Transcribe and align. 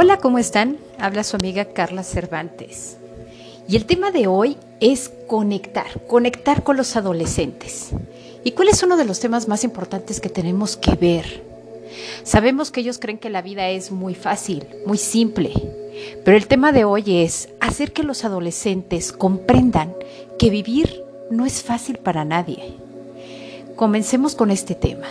Hola, 0.00 0.18
¿cómo 0.18 0.38
están? 0.38 0.76
Habla 1.00 1.24
su 1.24 1.34
amiga 1.34 1.64
Carla 1.64 2.04
Cervantes. 2.04 2.98
Y 3.68 3.74
el 3.74 3.84
tema 3.84 4.12
de 4.12 4.28
hoy 4.28 4.56
es 4.78 5.10
conectar, 5.26 5.86
conectar 6.06 6.62
con 6.62 6.76
los 6.76 6.94
adolescentes. 6.94 7.88
¿Y 8.44 8.52
cuál 8.52 8.68
es 8.68 8.80
uno 8.84 8.96
de 8.96 9.04
los 9.04 9.18
temas 9.18 9.48
más 9.48 9.64
importantes 9.64 10.20
que 10.20 10.28
tenemos 10.28 10.76
que 10.76 10.94
ver? 10.94 11.42
Sabemos 12.22 12.70
que 12.70 12.78
ellos 12.78 13.00
creen 13.00 13.18
que 13.18 13.28
la 13.28 13.42
vida 13.42 13.70
es 13.70 13.90
muy 13.90 14.14
fácil, 14.14 14.68
muy 14.86 14.98
simple, 14.98 15.52
pero 16.24 16.36
el 16.36 16.46
tema 16.46 16.70
de 16.70 16.84
hoy 16.84 17.24
es 17.24 17.48
hacer 17.58 17.92
que 17.92 18.04
los 18.04 18.24
adolescentes 18.24 19.10
comprendan 19.12 19.96
que 20.38 20.48
vivir 20.48 21.02
no 21.28 21.44
es 21.44 21.64
fácil 21.64 21.98
para 21.98 22.24
nadie. 22.24 22.76
Comencemos 23.74 24.36
con 24.36 24.52
este 24.52 24.76
tema. 24.76 25.08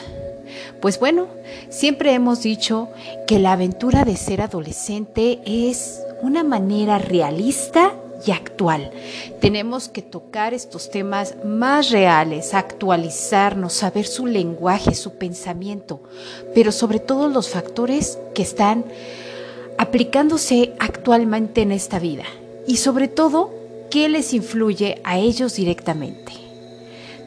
Pues 0.82 1.00
bueno, 1.00 1.28
siempre 1.70 2.14
hemos 2.14 2.44
dicho 2.44 2.90
que 3.26 3.40
la 3.40 3.54
aventura 3.54 4.06
de 4.06 4.16
ser 4.16 4.42
adolescente 4.42 5.40
es 5.46 6.02
una 6.22 6.44
manera 6.44 7.00
realista 7.00 7.94
y 8.26 8.32
actual. 8.32 8.92
Tenemos 9.40 9.90
que 9.90 10.02
tocar 10.02 10.54
estos 10.54 10.90
temas 10.90 11.36
más 11.46 11.92
reales, 11.92 12.54
actualizarnos, 12.54 13.74
saber 13.74 14.06
su 14.06 14.26
lenguaje, 14.26 14.96
su 14.96 15.18
pensamiento, 15.18 16.02
pero 16.54 16.72
sobre 16.72 17.00
todo 17.00 17.30
los 17.30 17.50
factores 17.50 18.18
que 18.34 18.42
están 18.42 18.86
aplicándose 19.78 20.74
actualmente 20.80 21.62
en 21.62 21.72
esta 21.72 22.00
vida 22.00 22.24
y 22.66 22.78
sobre 22.78 23.08
todo 23.08 23.52
qué 23.90 24.10
les 24.10 24.34
influye 24.34 25.00
a 25.04 25.18
ellos 25.18 25.56
directamente. 25.56 26.34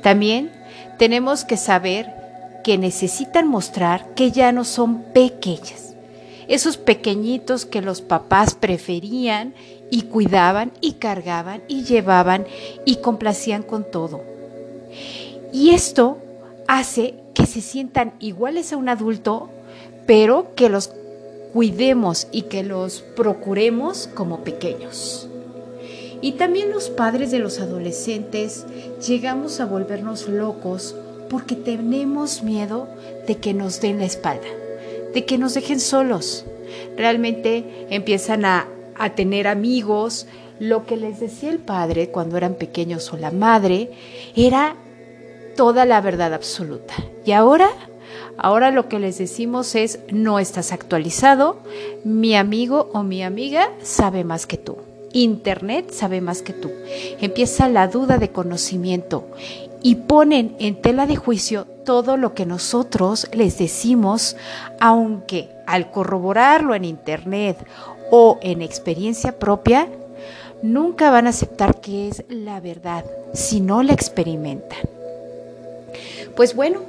También 0.03 0.53
tenemos 0.99 1.45
que 1.45 1.57
saber 1.57 2.20
que 2.63 2.79
necesitan 2.79 3.49
mostrar 3.49 4.15
que 4.15 4.31
ya 4.31 4.53
no 4.53 4.65
son 4.65 5.03
pequeñas. 5.13 5.95
Esos 6.49 6.77
pequeñitos 6.77 7.65
que 7.65 7.81
los 7.81 8.01
papás 8.01 8.55
preferían 8.55 9.55
y 9.91 10.03
cuidaban 10.03 10.73
y 10.81 10.95
cargaban 10.95 11.63
y 11.69 11.85
llevaban 11.85 12.47
y 12.85 12.97
complacían 12.97 13.63
con 13.63 13.85
todo. 13.91 14.23
Y 15.53 15.71
esto 15.71 16.19
hace 16.67 17.15
que 17.35 17.47
se 17.47 17.61
sientan 17.61 18.15
iguales 18.21 18.73
a 18.73 18.77
un 18.77 18.89
adulto, 18.89 19.51
pero 20.07 20.55
que 20.55 20.69
los 20.69 20.91
cuidemos 21.53 22.29
y 22.33 22.43
que 22.43 22.63
los 22.63 23.01
procuremos 23.01 24.09
como 24.15 24.45
pequeños. 24.45 25.29
Y 26.23 26.33
también 26.33 26.71
los 26.71 26.91
padres 26.91 27.31
de 27.31 27.39
los 27.39 27.61
adolescentes 27.61 28.67
llegamos 29.07 29.61
a 29.61 29.67
volvernos 29.67 30.29
locos 30.29 30.95
porque 31.31 31.55
tenemos 31.55 32.43
miedo 32.43 32.89
de 33.27 33.37
que 33.39 33.55
nos 33.55 33.81
den 33.81 33.99
la 33.99 34.05
espalda, 34.05 34.49
de 35.15 35.25
que 35.25 35.39
nos 35.39 35.55
dejen 35.55 35.81
solos. 35.81 36.45
Realmente 36.97 37.87
empiezan 37.89 38.45
a, 38.45 38.67
a 38.97 39.15
tener 39.15 39.47
amigos. 39.47 40.27
Lo 40.59 40.85
que 40.85 40.97
les 40.97 41.21
decía 41.21 41.51
el 41.51 41.59
padre 41.59 42.11
cuando 42.11 42.37
eran 42.37 42.55
pequeños 42.55 43.13
o 43.13 43.17
la 43.17 43.31
madre 43.31 43.93
era 44.37 44.75
toda 45.57 45.87
la 45.87 46.01
verdad 46.01 46.35
absoluta. 46.35 46.95
Y 47.25 47.33
ahora 47.33 47.71
Ahora 48.43 48.71
lo 48.71 48.89
que 48.89 48.99
les 48.99 49.19
decimos 49.19 49.75
es, 49.75 49.99
no 50.11 50.39
estás 50.39 50.73
actualizado, 50.73 51.59
mi 52.05 52.35
amigo 52.35 52.89
o 52.95 53.03
mi 53.03 53.23
amiga 53.23 53.71
sabe 53.83 54.25
más 54.25 54.47
que 54.47 54.57
tú. 54.57 54.79
Internet 55.13 55.91
sabe 55.91 56.23
más 56.23 56.41
que 56.41 56.55
tú. 56.55 56.71
Empieza 57.21 57.69
la 57.69 57.87
duda 57.87 58.17
de 58.17 58.31
conocimiento 58.31 59.27
y 59.83 59.97
ponen 59.97 60.57
en 60.59 60.81
tela 60.81 61.07
de 61.07 61.17
juicio 61.17 61.67
todo 61.85 62.17
lo 62.17 62.35
que 62.35 62.47
nosotros 62.47 63.29
les 63.33 63.59
decimos, 63.59 64.37
aunque 64.79 65.49
al 65.67 65.91
corroborarlo 65.91 66.75
en 66.75 66.85
Internet 66.85 67.57
o 68.11 68.39
en 68.43 68.63
experiencia 68.63 69.39
propia, 69.39 69.89
nunca 70.63 71.11
van 71.11 71.27
a 71.27 71.31
aceptar 71.31 71.81
que 71.81 72.09
es 72.09 72.25
la 72.29 72.61
verdad 72.61 73.05
si 73.33 73.61
no 73.61 73.83
la 73.83 73.93
experimentan. 73.93 74.79
Pues 76.37 76.55
bueno, 76.55 76.81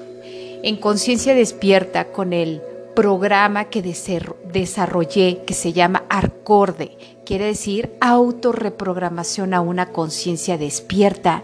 en 0.64 0.78
Conciencia 0.78 1.34
Despierta 1.34 2.06
con 2.12 2.34
el 2.34 2.62
programa 2.96 3.66
que 3.66 3.82
desarrollé 3.82 5.44
que 5.46 5.54
se 5.54 5.74
llama 5.74 6.04
ARCORDE, 6.10 6.98
quiere 7.26 7.46
decir 7.46 7.96
autorreprogramación 8.02 9.54
a 9.54 9.62
una 9.62 9.88
conciencia 9.92 10.58
despierta. 10.58 11.44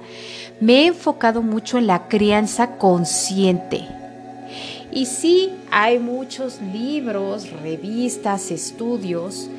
Me 0.60 0.84
he 0.84 0.88
enfocado 0.88 1.42
mucho 1.42 1.78
en 1.78 1.88
la 1.88 2.08
crianza 2.08 2.78
consciente. 2.78 3.88
Y 4.92 5.06
sí, 5.06 5.52
hay 5.70 6.00
muchos 6.00 6.60
libros, 6.62 7.52
revistas, 7.62 8.52
estudios 8.52 9.50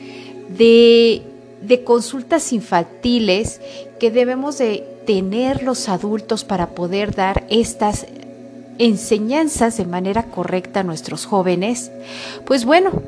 de, 0.48 1.22
de 1.62 1.84
consultas 1.84 2.52
infantiles 2.52 3.60
que 4.00 4.10
debemos 4.10 4.58
de 4.58 4.84
tener 5.06 5.62
los 5.62 5.88
adultos 5.88 6.44
para 6.44 6.70
poder 6.70 7.14
dar 7.14 7.44
estas 7.48 8.06
enseñanzas 8.78 9.76
de 9.76 9.84
manera 9.84 10.24
correcta 10.24 10.80
a 10.80 10.84
nuestros 10.84 11.26
jóvenes, 11.26 11.90
pues 12.44 12.64
bueno, 12.64 13.02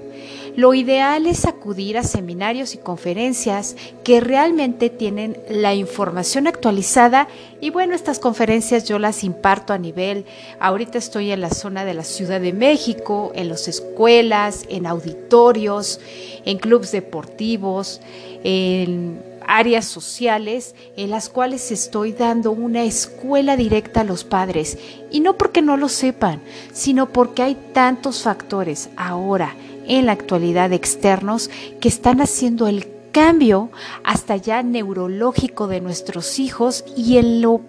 lo 0.60 0.75
ideal 0.75 1.26
es 1.26 1.47
acudir 1.47 1.97
a 1.97 2.03
seminarios 2.03 2.75
y 2.75 2.78
conferencias 2.78 3.76
que 4.04 4.21
realmente 4.21 4.91
tienen 4.91 5.38
la 5.48 5.75
información 5.75 6.47
actualizada 6.47 7.28
y 7.62 7.71
bueno, 7.71 7.94
estas 7.94 8.19
conferencias 8.19 8.84
yo 8.84 8.98
las 8.98 9.25
imparto 9.25 9.72
a 9.72 9.78
nivel, 9.78 10.26
ahorita 10.59 10.98
estoy 10.98 11.31
en 11.31 11.41
la 11.41 11.48
zona 11.48 11.87
de 11.87 11.94
la 11.94 12.04
Ciudad 12.04 12.43
de 12.43 12.53
México, 12.53 13.32
en 13.34 13.48
las 13.48 13.69
escuelas, 13.69 14.66
en 14.69 14.84
auditorios, 14.84 15.98
en 16.44 16.59
clubes 16.59 16.92
deportivos, 16.92 18.03
en 18.44 19.22
áreas 19.47 19.87
sociales 19.87 20.75
en 20.98 21.09
las 21.09 21.31
cuales 21.31 21.72
estoy 21.72 22.12
dando 22.12 22.53
una 22.53 22.84
escuela 22.84 23.56
directa 23.56 24.03
a 24.03 24.04
los 24.04 24.25
padres. 24.25 24.77
Y 25.10 25.21
no 25.21 25.38
porque 25.38 25.62
no 25.62 25.78
lo 25.78 25.88
sepan, 25.88 26.42
sino 26.72 27.09
porque 27.09 27.42
hay 27.42 27.56
tantos 27.72 28.22
factores 28.22 28.91
ahora 28.97 29.56
en 29.90 30.06
la 30.06 30.12
actualidad 30.12 30.72
externos 30.72 31.50
que 31.80 31.88
están 31.88 32.20
haciendo 32.20 32.68
el 32.68 32.86
cambio 33.10 33.70
hasta 34.04 34.36
ya 34.36 34.62
neurológico 34.62 35.66
de 35.66 35.80
nuestros 35.80 36.38
hijos 36.38 36.84
y 36.96 37.18
en 37.18 37.42
lo 37.42 37.60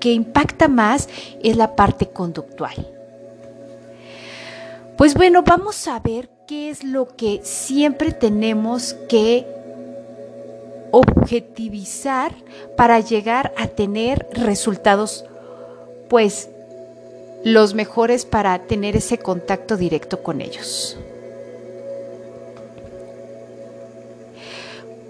que 0.00 0.12
impacta 0.12 0.66
más 0.66 1.08
es 1.44 1.56
la 1.56 1.76
parte 1.76 2.08
conductual. 2.08 2.74
Pues 4.98 5.14
bueno, 5.14 5.44
vamos 5.44 5.86
a 5.86 6.00
ver 6.00 6.28
qué 6.48 6.70
es 6.70 6.82
lo 6.82 7.06
que 7.06 7.40
siempre 7.44 8.10
tenemos 8.10 8.94
que 9.08 9.46
objetivizar 10.90 12.34
para 12.76 12.98
llegar 12.98 13.52
a 13.56 13.68
tener 13.68 14.26
resultados, 14.32 15.24
pues, 16.08 16.48
los 17.44 17.74
mejores 17.74 18.24
para 18.24 18.58
tener 18.66 18.96
ese 18.96 19.18
contacto 19.18 19.76
directo 19.76 20.22
con 20.22 20.40
ellos. 20.40 20.98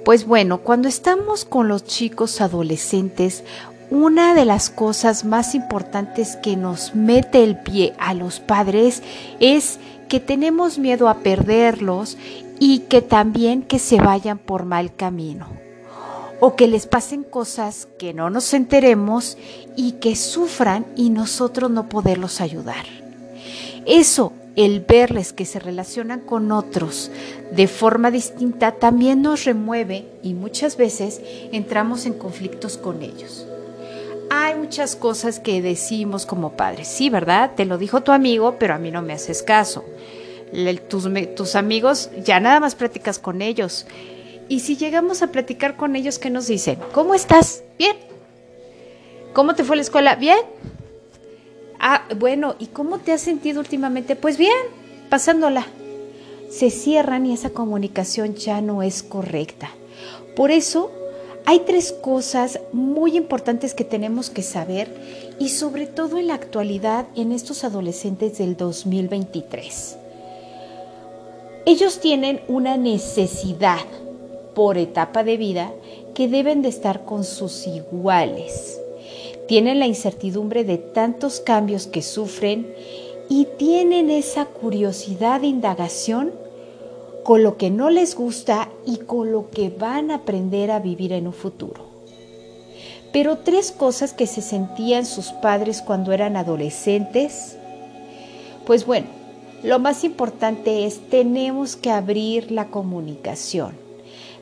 Pues 0.05 0.27
bueno, 0.27 0.59
cuando 0.59 0.87
estamos 0.87 1.47
con 1.47 1.67
los 1.67 1.85
chicos 1.85 2.43
adolescentes, 2.43 3.43
una 3.91 4.35
de 4.35 4.45
las 4.45 4.69
cosas 4.69 5.25
más 5.25 5.55
importantes 5.55 6.37
que 6.37 6.57
nos 6.57 6.95
mete 6.95 7.43
el 7.43 7.57
pie 7.59 7.95
a 7.99 8.13
los 8.13 8.39
padres 8.39 9.03
es 9.41 9.79
que 10.09 10.21
tenemos 10.21 10.79
miedo 10.79 11.09
a 11.09 11.21
perderlos 11.21 12.19
y 12.61 12.81
que 12.81 13.01
también 13.01 13.63
que 13.63 13.79
se 13.79 13.99
vayan 13.99 14.37
por 14.37 14.67
mal 14.67 14.95
camino 14.95 15.49
o 16.39 16.55
que 16.55 16.69
les 16.69 16.87
pasen 16.87 17.23
cosas 17.23 17.89
que 17.99 18.13
no 18.13 18.29
nos 18.29 18.53
enteremos 18.53 19.39
y 19.77 19.93
que 19.93 20.17
sufran 20.17 20.85
y 20.97 21.09
nosotros 21.09 21.71
no 21.71 21.89
poderlos 21.89 22.43
ayudar. 22.43 22.85
Eso, 23.87 24.33
el 24.57 24.81
verles 24.81 25.33
que 25.33 25.45
se 25.45 25.59
relacionan 25.59 26.21
con 26.21 26.53
otros 26.53 27.11
de 27.53 27.67
forma 27.67 28.11
distinta, 28.11 28.73
también 28.73 29.23
nos 29.23 29.45
remueve 29.45 30.07
y 30.23 30.35
muchas 30.35 30.77
veces 30.77 31.21
entramos 31.53 32.07
en 32.07 32.15
conflictos 32.15 32.79
con 32.79 33.03
ellos. 33.03 33.47
Hay 34.31 34.55
muchas 34.57 34.97
cosas 34.97 35.39
que 35.39 35.63
decimos 35.63 36.27
como 36.27 36.53
padres, 36.53 36.89
sí, 36.89 37.11
¿verdad? 37.11 37.53
Te 37.57 37.65
lo 37.65 37.79
dijo 37.79 38.03
tu 38.03 38.13
amigo, 38.13 38.57
pero 38.59 38.75
a 38.75 38.79
mí 38.79 38.91
no 38.91 39.03
me 39.03 39.13
haces 39.13 39.43
caso. 39.43 39.85
Tus, 40.89 41.57
amigos, 41.57 42.11
ya 42.25 42.39
nada 42.39 42.61
más 42.61 42.75
platicas 42.75 43.19
con 43.19 43.43
ellos 43.43 43.87
y 44.49 44.61
si 44.61 44.77
llegamos 44.77 45.23
a 45.23 45.29
platicar 45.29 45.77
con 45.77 45.97
ellos, 45.97 46.19
¿qué 46.19 46.31
nos 46.31 46.47
dicen? 46.47 46.79
¿Cómo 46.93 47.15
estás? 47.15 47.65
Bien. 47.79 47.97
¿Cómo 49.33 49.55
te 49.55 49.65
fue 49.65 49.77
la 49.77 49.83
escuela? 49.83 50.15
Bien. 50.17 50.39
Ah, 51.79 52.05
bueno, 52.17 52.55
¿y 52.59 52.67
cómo 52.67 52.99
te 52.99 53.13
has 53.13 53.21
sentido 53.21 53.61
últimamente? 53.61 54.17
Pues 54.17 54.39
bien, 54.39 54.57
pasándola. 55.11 55.67
Se 56.51 56.71
cierran 56.71 57.27
y 57.27 57.33
esa 57.33 57.51
comunicación 57.51 58.35
ya 58.37 58.61
no 58.61 58.83
es 58.83 59.03
correcta. 59.03 59.71
Por 60.37 60.51
eso 60.51 60.91
hay 61.47 61.61
tres 61.61 61.93
cosas 61.93 62.61
muy 62.73 63.17
importantes 63.17 63.75
que 63.75 63.85
tenemos 63.85 64.31
que 64.31 64.43
saber 64.43 65.35
y 65.39 65.51
sobre 65.51 65.87
todo 65.87 66.19
en 66.19 66.29
la 66.29 66.35
actualidad 66.35 67.07
en 67.17 67.33
estos 67.33 67.65
adolescentes 67.65 68.39
del 68.39 68.57
2023. 68.57 69.97
ellos 71.67 71.99
tienen 72.01 72.41
una 72.47 72.77
necesidad 72.77 73.85
por 74.55 74.79
etapa 74.79 75.25
de 75.25 75.37
vida 75.37 75.73
que 76.15 76.29
deben 76.29 76.63
de 76.63 76.69
estar 76.69 77.05
con 77.05 77.25
sus 77.25 77.67
iguales. 77.67 78.81
Tienen 79.47 79.79
la 79.79 79.87
incertidumbre 79.87 80.65
de 80.65 80.79
tantos 80.79 81.41
cambios 81.41 81.87
que 81.87 82.03
sufren 82.03 82.75
y 83.29 83.47
tienen 83.59 84.11
esa 84.11 84.47
curiosidad 84.47 85.41
de 85.41 85.49
indagación 85.49 86.33
con 87.25 87.43
lo 87.43 87.57
que 87.57 87.71
no 87.71 87.91
les 87.91 88.15
gusta 88.15 88.71
y 88.87 88.99
con 88.99 89.33
lo 89.33 89.51
que 89.51 89.71
van 89.71 90.11
a 90.11 90.17
aprender 90.17 90.71
a 90.71 90.79
vivir 90.79 91.13
en 91.13 91.27
un 91.27 91.33
futuro. 91.33 91.85
Pero 93.13 93.39
tres 93.39 93.71
cosas 93.71 94.13
que 94.13 94.27
se 94.27 94.43
sentían 94.43 95.07
sus 95.07 95.29
padres 95.29 95.83
cuando 95.83 96.13
eran 96.13 96.37
adolescentes, 96.37 97.57
pues 98.67 98.85
bueno, 98.85 99.07
lo 99.63 99.79
más 99.79 100.05
importante 100.05 100.85
es 100.85 100.99
tenemos 101.09 101.77
que 101.77 101.91
abrir 101.91 102.51
la 102.51 102.69
comunicación. 102.69 103.84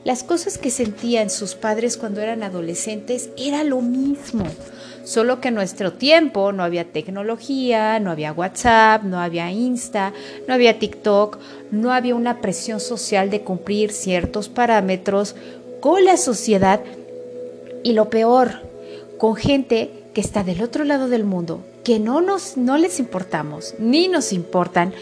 Las 0.04 0.24
cosas 0.24 0.58
que 0.58 0.70
sentían 0.70 1.30
sus 1.30 1.54
padres 1.54 1.96
cuando 1.96 2.20
eran 2.20 2.42
adolescentes 2.42 3.30
era 3.36 3.62
lo 3.62 3.80
mismo, 3.80 4.44
solo 5.04 5.40
que 5.40 5.48
en 5.48 5.54
nuestro 5.54 5.92
tiempo 5.92 6.50
no 6.50 6.64
había 6.64 6.90
tecnología, 6.90 8.00
no 8.00 8.10
había 8.10 8.32
WhatsApp, 8.32 9.04
no 9.04 9.20
había 9.20 9.52
Insta, 9.52 10.12
no 10.48 10.54
había 10.54 10.80
TikTok, 10.80 11.38
no 11.70 11.92
había 11.92 12.16
una 12.16 12.40
presión 12.40 12.80
social 12.80 13.30
de 13.30 13.42
cumplir 13.42 13.92
ciertos 13.92 14.48
parámetros 14.48 15.36
con 15.80 16.04
la 16.04 16.16
sociedad. 16.16 16.80
Y 17.84 17.92
lo 17.92 18.10
peor, 18.10 18.62
con 19.18 19.36
gente 19.36 19.90
que 20.14 20.20
está 20.20 20.42
del 20.42 20.62
otro 20.62 20.82
lado 20.82 21.08
del 21.08 21.22
mundo, 21.22 21.62
que 21.84 22.00
no, 22.00 22.20
nos, 22.20 22.56
no 22.56 22.76
les 22.76 22.98
importamos, 22.98 23.74
ni 23.78 24.08
nos 24.08 24.32
importan, 24.32 24.94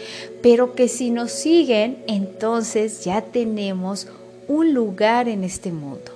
pero 0.43 0.73
que 0.73 0.87
si 0.87 1.09
nos 1.09 1.31
siguen, 1.31 2.03
entonces 2.07 3.03
ya 3.03 3.21
tenemos 3.21 4.07
un 4.51 4.73
lugar 4.73 5.29
en 5.29 5.43
este 5.43 5.71
mundo. 5.71 6.11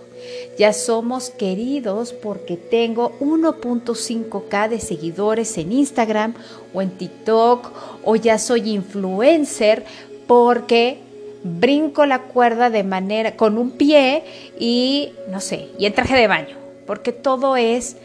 Ya 0.58 0.74
somos 0.74 1.30
queridos 1.30 2.14
porque 2.14 2.58
tengo 2.58 3.12
1.5k 3.20 4.70
de 4.70 4.80
seguidores 4.80 5.58
en 5.58 5.72
Instagram 5.72 6.34
o 6.74 6.82
en 6.82 6.92
TikTok 6.92 7.72
o 8.04 8.16
ya 8.16 8.40
soy 8.40 8.72
influencer 8.72 9.84
porque 10.28 11.00
brinco 11.44 12.06
la 12.06 12.24
cuerda 12.24 12.70
de 12.70 12.84
manera 12.84 13.36
con 13.36 13.58
un 13.58 13.72
pie 13.72 14.24
y 14.60 15.12
no 15.30 15.42
sé, 15.42 15.68
y 15.78 15.86
en 15.86 15.94
traje 15.94 16.16
de 16.16 16.28
baño, 16.28 16.56
porque 16.88 17.12
todo 17.12 17.56
es 17.56 17.98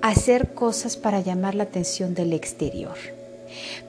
hacer 0.00 0.54
cosas 0.54 0.96
para 0.96 1.20
llamar 1.20 1.54
la 1.54 1.64
atención 1.64 2.14
del 2.14 2.32
exterior. 2.32 2.96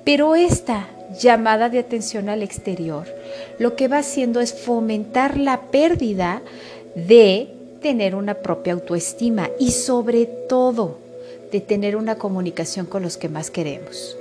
Pero 0.03 0.35
esta 0.35 0.87
llamada 1.19 1.69
de 1.69 1.79
atención 1.79 2.29
al 2.29 2.43
exterior 2.43 3.07
lo 3.59 3.75
que 3.75 3.87
va 3.87 3.99
haciendo 3.99 4.39
es 4.39 4.53
fomentar 4.53 5.37
la 5.37 5.61
pérdida 5.61 6.41
de 6.95 7.49
tener 7.81 8.15
una 8.15 8.35
propia 8.35 8.73
autoestima 8.73 9.49
y 9.59 9.71
sobre 9.71 10.25
todo 10.25 10.97
de 11.51 11.61
tener 11.61 11.95
una 11.95 12.15
comunicación 12.15 12.85
con 12.85 13.03
los 13.03 13.17
que 13.17 13.29
más 13.29 13.51
queremos. 13.51 14.17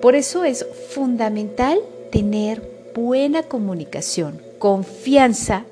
Por 0.00 0.14
eso 0.14 0.44
es 0.44 0.66
fundamental 0.90 1.80
tener 2.10 2.62
buena 2.94 3.42
comunicación, 3.44 4.40
confianza 4.58 5.64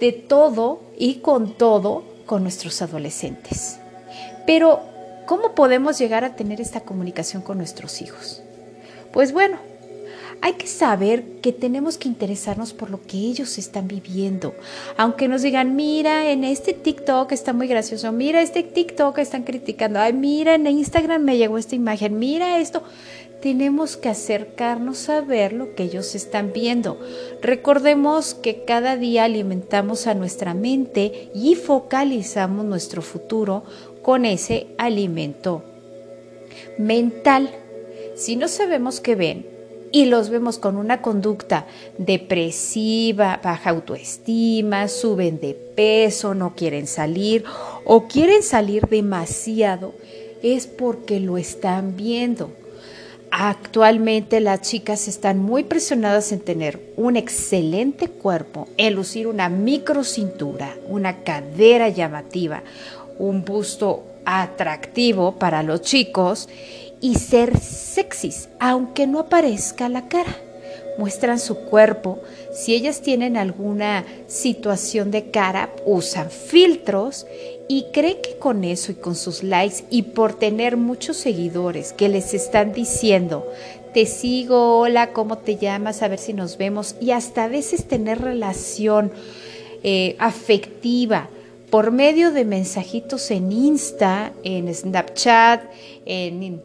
de 0.00 0.12
todo 0.12 0.80
y 0.96 1.16
con 1.16 1.54
todo 1.54 2.04
con 2.26 2.42
nuestros 2.42 2.82
adolescentes. 2.82 3.78
Pero, 4.46 4.80
¿cómo 5.26 5.54
podemos 5.54 5.98
llegar 5.98 6.24
a 6.24 6.36
tener 6.36 6.60
esta 6.60 6.80
comunicación 6.80 7.42
con 7.42 7.58
nuestros 7.58 8.02
hijos? 8.02 8.42
Pues 9.12 9.32
bueno, 9.32 9.58
hay 10.44 10.54
que 10.54 10.66
saber 10.66 11.22
que 11.40 11.52
tenemos 11.52 11.98
que 11.98 12.08
interesarnos 12.08 12.72
por 12.72 12.90
lo 12.90 13.00
que 13.00 13.16
ellos 13.16 13.58
están 13.58 13.86
viviendo. 13.86 14.54
Aunque 14.96 15.28
nos 15.28 15.42
digan, 15.42 15.76
mira, 15.76 16.30
en 16.30 16.42
este 16.42 16.72
TikTok 16.72 17.30
está 17.30 17.52
muy 17.52 17.68
gracioso, 17.68 18.10
mira, 18.10 18.42
este 18.42 18.64
TikTok 18.64 19.18
están 19.18 19.44
criticando, 19.44 20.00
ay, 20.00 20.12
mira, 20.12 20.56
en 20.56 20.66
Instagram 20.66 21.22
me 21.22 21.36
llegó 21.36 21.58
esta 21.58 21.76
imagen, 21.76 22.18
mira 22.18 22.58
esto. 22.58 22.82
Tenemos 23.40 23.96
que 23.96 24.08
acercarnos 24.08 25.08
a 25.08 25.20
ver 25.20 25.52
lo 25.52 25.74
que 25.74 25.84
ellos 25.84 26.14
están 26.16 26.52
viendo. 26.52 26.98
Recordemos 27.40 28.34
que 28.34 28.64
cada 28.64 28.96
día 28.96 29.24
alimentamos 29.24 30.08
a 30.08 30.14
nuestra 30.14 30.54
mente 30.54 31.30
y 31.34 31.54
focalizamos 31.54 32.64
nuestro 32.64 33.00
futuro 33.00 33.64
con 34.02 34.24
ese 34.24 34.68
alimento 34.76 35.64
mental. 36.78 37.61
Si 38.14 38.36
no 38.36 38.48
sabemos 38.48 39.00
qué 39.00 39.14
ven 39.14 39.46
y 39.90 40.06
los 40.06 40.30
vemos 40.30 40.58
con 40.58 40.76
una 40.76 41.02
conducta 41.02 41.66
depresiva, 41.98 43.40
baja 43.42 43.70
autoestima, 43.70 44.88
suben 44.88 45.40
de 45.40 45.54
peso, 45.54 46.34
no 46.34 46.54
quieren 46.54 46.86
salir 46.86 47.44
o 47.84 48.08
quieren 48.08 48.42
salir 48.42 48.86
demasiado, 48.86 49.94
es 50.42 50.66
porque 50.66 51.20
lo 51.20 51.38
están 51.38 51.96
viendo. 51.96 52.50
Actualmente 53.30 54.40
las 54.40 54.60
chicas 54.60 55.08
están 55.08 55.38
muy 55.38 55.64
presionadas 55.64 56.32
en 56.32 56.40
tener 56.40 56.80
un 56.96 57.16
excelente 57.16 58.08
cuerpo, 58.08 58.68
en 58.76 58.94
lucir 58.94 59.26
una 59.26 59.48
micro 59.48 60.04
cintura, 60.04 60.76
una 60.86 61.22
cadera 61.22 61.88
llamativa, 61.88 62.62
un 63.18 63.44
busto 63.44 64.04
atractivo 64.26 65.36
para 65.36 65.62
los 65.62 65.80
chicos 65.80 66.48
y 67.02 67.16
ser 67.16 67.58
sexys, 67.58 68.48
aunque 68.58 69.06
no 69.06 69.18
aparezca 69.18 69.90
la 69.90 70.08
cara. 70.08 70.34
Muestran 70.98 71.38
su 71.38 71.56
cuerpo. 71.56 72.20
Si 72.52 72.74
ellas 72.74 73.00
tienen 73.00 73.36
alguna 73.36 74.04
situación 74.28 75.10
de 75.10 75.30
cara, 75.30 75.70
usan 75.84 76.30
filtros 76.30 77.26
y 77.68 77.86
creen 77.92 78.18
que 78.22 78.38
con 78.38 78.62
eso 78.62 78.92
y 78.92 78.94
con 78.94 79.16
sus 79.16 79.42
likes 79.42 79.84
y 79.90 80.02
por 80.02 80.34
tener 80.34 80.76
muchos 80.76 81.16
seguidores 81.16 81.92
que 81.92 82.08
les 82.08 82.34
están 82.34 82.72
diciendo, 82.72 83.46
te 83.92 84.06
sigo, 84.06 84.78
hola, 84.78 85.12
¿cómo 85.12 85.38
te 85.38 85.56
llamas? 85.56 86.02
A 86.02 86.08
ver 86.08 86.18
si 86.18 86.32
nos 86.32 86.56
vemos. 86.56 86.94
Y 87.00 87.10
hasta 87.10 87.44
a 87.44 87.48
veces 87.48 87.86
tener 87.88 88.20
relación 88.20 89.10
eh, 89.82 90.14
afectiva 90.18 91.28
por 91.70 91.90
medio 91.90 92.30
de 92.30 92.44
mensajitos 92.44 93.30
en 93.30 93.50
Insta, 93.50 94.32
en 94.44 94.72
Snapchat, 94.72 95.62
en 96.04 96.62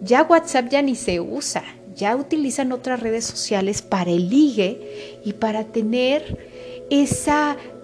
ya 0.00 0.22
WhatsApp 0.22 0.68
ya 0.70 0.82
ni 0.82 0.94
se 0.94 1.20
usa, 1.20 1.64
ya 1.94 2.14
utilizan 2.16 2.72
otras 2.72 3.00
redes 3.00 3.24
sociales 3.24 3.82
para 3.82 4.10
el 4.10 4.28
ligue 4.28 5.20
y 5.24 5.32
para 5.32 5.64
tener 5.64 6.38
ese 6.90 7.32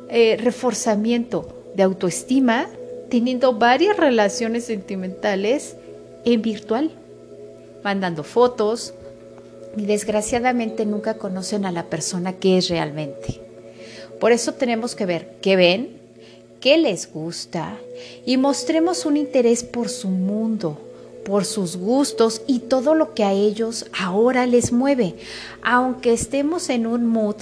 eh, 0.08 0.36
reforzamiento 0.38 1.70
de 1.74 1.82
autoestima, 1.82 2.68
teniendo 3.08 3.54
varias 3.54 3.96
relaciones 3.96 4.64
sentimentales 4.64 5.76
en 6.24 6.42
virtual, 6.42 6.90
mandando 7.82 8.22
fotos 8.22 8.94
y 9.76 9.86
desgraciadamente 9.86 10.84
nunca 10.84 11.14
conocen 11.14 11.64
a 11.64 11.72
la 11.72 11.84
persona 11.84 12.34
que 12.34 12.58
es 12.58 12.68
realmente. 12.68 13.40
Por 14.20 14.32
eso 14.32 14.52
tenemos 14.52 14.94
que 14.94 15.06
ver 15.06 15.36
qué 15.40 15.56
ven, 15.56 15.96
qué 16.60 16.76
les 16.76 17.10
gusta 17.10 17.76
y 18.24 18.36
mostremos 18.36 19.04
un 19.04 19.16
interés 19.16 19.64
por 19.64 19.88
su 19.88 20.08
mundo, 20.08 20.78
por 21.24 21.44
sus 21.44 21.76
gustos 21.76 22.42
y 22.46 22.60
todo 22.60 22.94
lo 22.94 23.14
que 23.14 23.24
a 23.24 23.32
ellos 23.32 23.86
ahora 23.98 24.46
les 24.46 24.72
mueve, 24.72 25.14
aunque 25.62 26.12
estemos 26.12 26.68
en 26.68 26.86
un 26.86 27.06
mood 27.06 27.36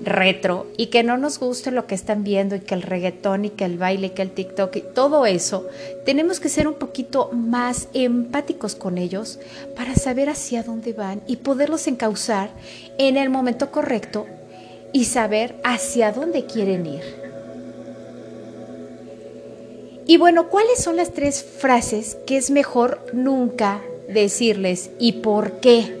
retro 0.00 0.66
y 0.76 0.86
que 0.86 1.02
no 1.02 1.16
nos 1.16 1.38
guste 1.38 1.70
lo 1.70 1.86
que 1.86 1.94
están 1.94 2.22
viendo 2.22 2.54
y 2.54 2.60
que 2.60 2.74
el 2.74 2.82
reggaetón 2.82 3.44
y 3.44 3.50
que 3.50 3.64
el 3.64 3.78
baile 3.78 4.08
y 4.08 4.10
que 4.10 4.22
el 4.22 4.30
TikTok 4.30 4.76
y 4.76 4.84
todo 4.94 5.26
eso, 5.26 5.66
tenemos 6.04 6.40
que 6.40 6.48
ser 6.48 6.68
un 6.68 6.74
poquito 6.74 7.30
más 7.32 7.88
empáticos 7.94 8.74
con 8.74 8.98
ellos 8.98 9.38
para 9.76 9.94
saber 9.94 10.30
hacia 10.30 10.62
dónde 10.62 10.92
van 10.92 11.22
y 11.26 11.36
poderlos 11.36 11.86
encauzar 11.86 12.50
en 12.98 13.16
el 13.16 13.30
momento 13.30 13.70
correcto 13.70 14.26
y 14.92 15.04
saber 15.04 15.60
hacia 15.64 16.12
dónde 16.12 16.46
quieren 16.46 16.86
ir. 16.86 17.17
Y 20.08 20.16
bueno, 20.16 20.48
¿cuáles 20.48 20.82
son 20.82 20.96
las 20.96 21.12
tres 21.12 21.44
frases 21.44 22.16
que 22.26 22.38
es 22.38 22.50
mejor 22.50 22.98
nunca 23.12 23.82
decirles 24.08 24.88
y 24.98 25.12
por 25.12 25.60
qué? 25.60 25.98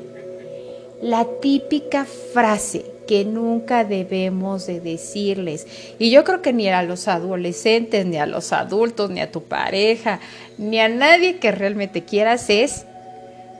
La 1.02 1.26
típica 1.42 2.06
frase 2.32 2.86
que 3.06 3.26
nunca 3.26 3.84
debemos 3.84 4.66
de 4.66 4.80
decirles. 4.80 5.66
Y 5.98 6.10
yo 6.10 6.24
creo 6.24 6.40
que 6.40 6.54
ni 6.54 6.70
a 6.70 6.82
los 6.84 7.06
adolescentes, 7.06 8.06
ni 8.06 8.16
a 8.16 8.24
los 8.24 8.54
adultos, 8.54 9.10
ni 9.10 9.20
a 9.20 9.30
tu 9.30 9.42
pareja, 9.42 10.20
ni 10.56 10.80
a 10.80 10.88
nadie 10.88 11.36
que 11.36 11.52
realmente 11.52 12.04
quieras 12.04 12.48
es, 12.48 12.86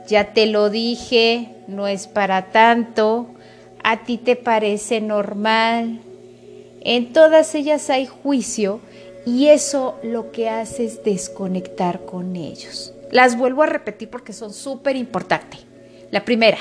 ya 0.06 0.32
te 0.32 0.46
lo 0.46 0.70
dije, 0.70 1.50
no 1.66 1.88
es 1.88 2.06
para 2.06 2.52
tanto, 2.52 3.26
a 3.84 4.02
ti 4.04 4.16
te 4.16 4.34
parece 4.34 5.02
normal. 5.02 6.00
En 6.80 7.12
todas 7.12 7.54
ellas 7.54 7.90
hay 7.90 8.06
juicio 8.06 8.80
y 9.28 9.48
eso 9.48 9.96
lo 10.02 10.32
que 10.32 10.48
hace 10.48 10.86
es 10.86 11.04
desconectar 11.04 12.06
con 12.06 12.34
ellos. 12.34 12.94
Las 13.10 13.36
vuelvo 13.36 13.62
a 13.62 13.66
repetir 13.66 14.08
porque 14.08 14.32
son 14.32 14.54
súper 14.54 14.96
importantes. 14.96 15.60
La 16.10 16.24
primera, 16.24 16.56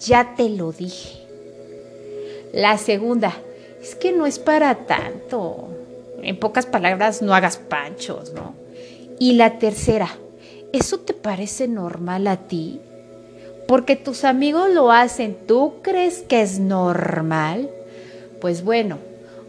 ya 0.00 0.34
te 0.34 0.48
lo 0.48 0.72
dije. 0.72 1.20
La 2.52 2.76
segunda, 2.76 3.32
es 3.80 3.94
que 3.94 4.10
no 4.10 4.26
es 4.26 4.40
para 4.40 4.74
tanto. 4.86 5.68
En 6.20 6.40
pocas 6.40 6.66
palabras, 6.66 7.22
no 7.22 7.34
hagas 7.34 7.56
panchos, 7.56 8.32
¿no? 8.32 8.54
Y 9.20 9.34
la 9.34 9.60
tercera, 9.60 10.08
¿eso 10.72 10.98
te 10.98 11.14
parece 11.14 11.68
normal 11.68 12.26
a 12.26 12.48
ti? 12.48 12.80
Porque 13.68 13.94
tus 13.94 14.24
amigos 14.24 14.70
lo 14.70 14.90
hacen, 14.90 15.36
¿tú 15.46 15.74
crees 15.82 16.22
que 16.22 16.42
es 16.42 16.58
normal? 16.58 17.70
Pues 18.40 18.64
bueno, 18.64 18.98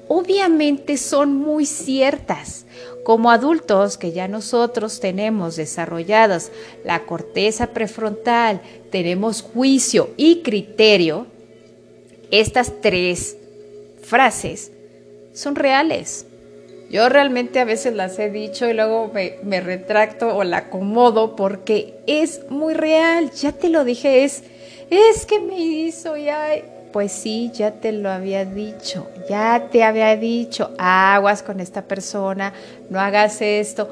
obviamente 0.09 0.97
son 0.97 1.35
muy 1.35 1.65
ciertas. 1.65 2.65
Como 3.05 3.31
adultos 3.31 3.97
que 3.97 4.11
ya 4.11 4.27
nosotros 4.27 4.99
tenemos 4.99 5.55
desarrolladas 5.55 6.51
la 6.83 7.05
corteza 7.05 7.67
prefrontal, 7.67 8.61
tenemos 8.91 9.41
juicio 9.41 10.09
y 10.17 10.41
criterio, 10.41 11.25
estas 12.29 12.81
tres 12.81 13.37
frases 14.03 14.71
son 15.33 15.55
reales. 15.55 16.25
Yo 16.89 17.07
realmente 17.07 17.59
a 17.59 17.65
veces 17.65 17.93
las 17.93 18.17
he 18.17 18.31
dicho 18.31 18.67
y 18.67 18.73
luego 18.73 19.11
me, 19.13 19.61
retracto 19.61 20.35
o 20.35 20.43
la 20.43 20.57
acomodo 20.57 21.35
porque 21.35 21.95
es 22.07 22.41
muy 22.49 22.73
real. 22.73 23.31
Ya 23.31 23.51
te 23.51 23.69
lo 23.69 23.83
dije, 23.83 24.23
es, 24.23 24.43
es 24.89 25.25
que 25.25 25.39
me 25.39 25.59
hizo 25.59 26.17
ya. 26.17 26.49
Pues 26.91 27.11
sí, 27.11 27.51
ya 27.53 27.71
te 27.71 27.91
lo 27.91 28.09
había 28.09 28.45
dicho, 28.45 29.07
ya 29.29 29.67
te 29.71 29.83
había 29.83 30.15
dicho, 30.15 30.71
aguas 30.79 31.43
con 31.43 31.59
esta 31.59 31.83
persona, 31.83 32.53
no 32.89 32.99
hagas 32.99 33.41
esto. 33.41 33.89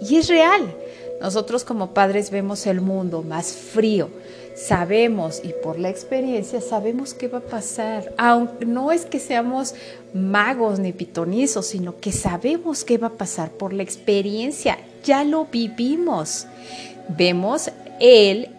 Y 0.00 0.16
es 0.16 0.28
real. 0.28 0.72
Nosotros 1.20 1.64
como 1.64 1.94
padres 1.94 2.30
vemos 2.30 2.66
el 2.66 2.80
mundo 2.80 3.22
más 3.22 3.52
frío, 3.52 4.10
sabemos 4.54 5.40
y 5.42 5.54
por 5.62 5.78
la 5.78 5.88
experiencia 5.88 6.60
sabemos 6.60 7.14
qué 7.14 7.26
va 7.26 7.38
a 7.38 7.42
pasar. 7.42 8.12
Aunque 8.18 8.66
no 8.66 8.92
es 8.92 9.06
que 9.06 9.18
seamos 9.18 9.74
magos 10.12 10.78
ni 10.78 10.92
pitonizos, 10.92 11.66
sino 11.66 11.98
que 11.98 12.12
sabemos 12.12 12.84
qué 12.84 12.98
va 12.98 13.08
a 13.08 13.12
pasar 13.14 13.50
por 13.50 13.72
la 13.72 13.82
experiencia. 13.82 14.78
Ya 15.04 15.24
lo 15.24 15.46
vivimos. 15.46 16.46
Vemos 17.08 17.70
el 17.98 18.50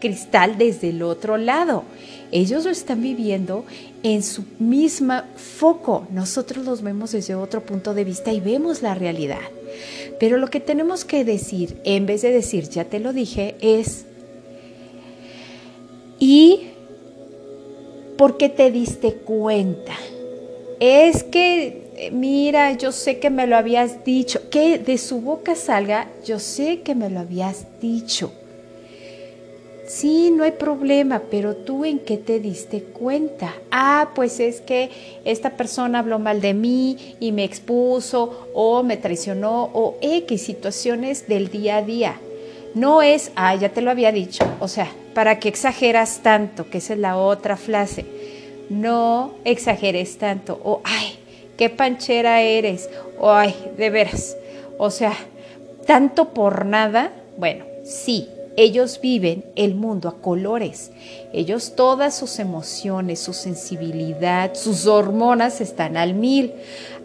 cristal 0.00 0.58
desde 0.58 0.90
el 0.90 1.02
otro 1.02 1.36
lado. 1.36 1.84
Ellos 2.30 2.64
lo 2.64 2.70
están 2.70 3.02
viviendo 3.02 3.64
en 4.02 4.22
su 4.22 4.44
misma 4.58 5.26
foco. 5.36 6.06
Nosotros 6.10 6.64
los 6.64 6.82
vemos 6.82 7.12
desde 7.12 7.34
otro 7.34 7.62
punto 7.62 7.94
de 7.94 8.04
vista 8.04 8.32
y 8.32 8.40
vemos 8.40 8.82
la 8.82 8.94
realidad. 8.94 9.40
Pero 10.20 10.36
lo 10.36 10.48
que 10.48 10.60
tenemos 10.60 11.04
que 11.04 11.24
decir, 11.24 11.80
en 11.84 12.06
vez 12.06 12.22
de 12.22 12.32
decir, 12.32 12.68
ya 12.68 12.84
te 12.84 12.98
lo 12.98 13.12
dije, 13.12 13.56
es, 13.60 14.04
¿Y 16.18 16.70
por 18.16 18.36
qué 18.36 18.48
te 18.48 18.70
diste 18.70 19.14
cuenta? 19.14 19.94
Es 20.80 21.22
que, 21.22 22.10
mira, 22.12 22.72
yo 22.72 22.92
sé 22.92 23.18
que 23.18 23.30
me 23.30 23.46
lo 23.46 23.56
habías 23.56 24.04
dicho, 24.04 24.50
que 24.50 24.78
de 24.78 24.98
su 24.98 25.20
boca 25.20 25.54
salga, 25.54 26.08
yo 26.24 26.38
sé 26.38 26.80
que 26.80 26.94
me 26.94 27.10
lo 27.10 27.20
habías 27.20 27.66
dicho. 27.80 28.32
Sí, 29.88 30.30
no 30.30 30.44
hay 30.44 30.52
problema, 30.52 31.22
pero 31.30 31.56
tú 31.56 31.86
en 31.86 31.98
qué 31.98 32.18
te 32.18 32.40
diste 32.40 32.82
cuenta. 32.82 33.54
Ah, 33.70 34.10
pues 34.14 34.38
es 34.38 34.60
que 34.60 34.90
esta 35.24 35.56
persona 35.56 36.00
habló 36.00 36.18
mal 36.18 36.42
de 36.42 36.52
mí 36.52 37.16
y 37.20 37.32
me 37.32 37.44
expuso 37.44 38.50
o 38.52 38.82
me 38.82 38.98
traicionó 38.98 39.70
o 39.72 39.96
X 40.02 40.42
situaciones 40.42 41.26
del 41.26 41.48
día 41.48 41.78
a 41.78 41.82
día. 41.82 42.20
No 42.74 43.00
es, 43.00 43.32
ah, 43.34 43.54
ya 43.54 43.70
te 43.70 43.80
lo 43.80 43.90
había 43.90 44.12
dicho. 44.12 44.44
O 44.60 44.68
sea, 44.68 44.92
¿para 45.14 45.38
qué 45.38 45.48
exageras 45.48 46.20
tanto? 46.22 46.68
Que 46.68 46.78
esa 46.78 46.92
es 46.92 46.98
la 46.98 47.16
otra 47.16 47.56
frase. 47.56 48.04
No 48.68 49.36
exageres 49.46 50.18
tanto. 50.18 50.60
O, 50.62 50.82
ay, 50.84 51.18
qué 51.56 51.70
panchera 51.70 52.42
eres. 52.42 52.90
O, 53.18 53.30
ay, 53.30 53.54
de 53.78 53.88
veras. 53.88 54.36
O 54.76 54.90
sea, 54.90 55.14
tanto 55.86 56.34
por 56.34 56.66
nada. 56.66 57.10
Bueno, 57.38 57.64
sí, 57.84 58.28
ellos 58.58 58.98
viven 59.00 59.44
el 59.54 59.76
mundo 59.76 60.08
a 60.08 60.20
colores. 60.20 60.90
Ellos 61.32 61.76
todas 61.76 62.16
sus 62.16 62.40
emociones, 62.40 63.20
su 63.20 63.32
sensibilidad, 63.32 64.54
sus 64.54 64.86
hormonas 64.86 65.60
están 65.60 65.96
al 65.96 66.14
mil. 66.14 66.54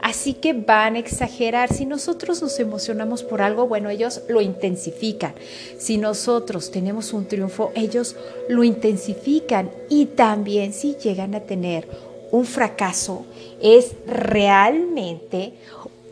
Así 0.01 0.33
que 0.33 0.53
van 0.53 0.95
a 0.95 0.99
exagerar. 0.99 1.71
Si 1.71 1.85
nosotros 1.85 2.41
nos 2.41 2.59
emocionamos 2.59 3.21
por 3.21 3.43
algo, 3.43 3.67
bueno, 3.67 3.91
ellos 3.91 4.23
lo 4.29 4.41
intensifican. 4.41 5.35
Si 5.77 5.97
nosotros 5.97 6.71
tenemos 6.71 7.13
un 7.13 7.27
triunfo, 7.27 7.71
ellos 7.75 8.15
lo 8.49 8.63
intensifican. 8.63 9.69
Y 9.89 10.07
también 10.07 10.73
si 10.73 10.95
llegan 10.95 11.35
a 11.35 11.41
tener 11.41 11.87
un 12.31 12.45
fracaso, 12.45 13.27
es 13.61 13.91
realmente 14.07 15.53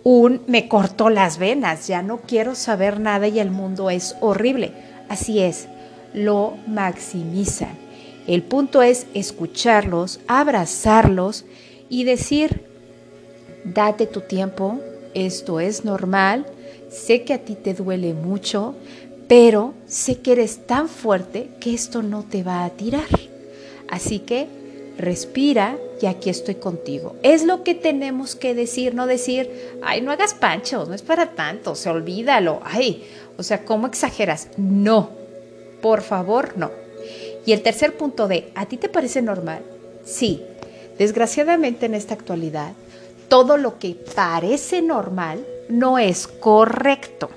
un 0.03 0.41
me 0.45 0.67
cortó 0.67 1.09
las 1.09 1.39
venas, 1.39 1.87
ya 1.87 2.03
no 2.03 2.21
quiero 2.21 2.53
saber 2.53 2.99
nada 2.99 3.27
y 3.27 3.39
el 3.39 3.49
mundo 3.49 3.89
es 3.89 4.15
horrible 4.21 4.90
Así 5.11 5.41
es, 5.41 5.67
lo 6.13 6.53
maximizan. 6.67 7.77
El 8.27 8.43
punto 8.43 8.81
es 8.81 9.07
escucharlos, 9.13 10.21
abrazarlos 10.25 11.43
y 11.89 12.05
decir, 12.05 12.61
date 13.65 14.07
tu 14.07 14.21
tiempo, 14.21 14.79
esto 15.13 15.59
es 15.59 15.83
normal, 15.83 16.45
sé 16.89 17.23
que 17.23 17.33
a 17.33 17.39
ti 17.39 17.55
te 17.55 17.73
duele 17.73 18.13
mucho, 18.13 18.73
pero 19.27 19.73
sé 19.85 20.19
que 20.21 20.31
eres 20.31 20.65
tan 20.65 20.87
fuerte 20.87 21.49
que 21.59 21.73
esto 21.73 22.01
no 22.03 22.23
te 22.23 22.41
va 22.41 22.63
a 22.63 22.69
tirar. 22.69 23.09
Así 23.89 24.19
que 24.19 24.47
respira 24.97 25.77
y 26.01 26.05
aquí 26.05 26.29
estoy 26.29 26.55
contigo. 26.55 27.15
Es 27.23 27.43
lo 27.43 27.63
que 27.63 27.75
tenemos 27.75 28.35
que 28.35 28.53
decir, 28.53 28.93
no 28.95 29.07
decir, 29.07 29.49
ay, 29.81 30.01
no 30.01 30.11
hagas 30.11 30.33
panchos, 30.33 30.89
no 30.89 30.95
es 30.95 31.01
para 31.01 31.31
tanto, 31.31 31.75
se 31.75 31.89
olvídalo, 31.89 32.61
ay, 32.63 33.03
o 33.37 33.43
sea, 33.43 33.65
¿cómo 33.65 33.87
exageras? 33.87 34.49
No, 34.57 35.09
por 35.81 36.01
favor, 36.01 36.57
no. 36.57 36.71
Y 37.45 37.53
el 37.53 37.61
tercer 37.61 37.97
punto 37.97 38.27
de, 38.27 38.51
¿a 38.55 38.65
ti 38.65 38.77
te 38.77 38.89
parece 38.89 39.21
normal? 39.21 39.63
Sí, 40.03 40.43
desgraciadamente 40.97 41.87
en 41.87 41.95
esta 41.95 42.13
actualidad, 42.13 42.73
todo 43.27 43.57
lo 43.57 43.79
que 43.79 43.95
parece 44.15 44.81
normal 44.81 45.45
no 45.69 45.97
es 45.97 46.27
correcto. 46.27 47.29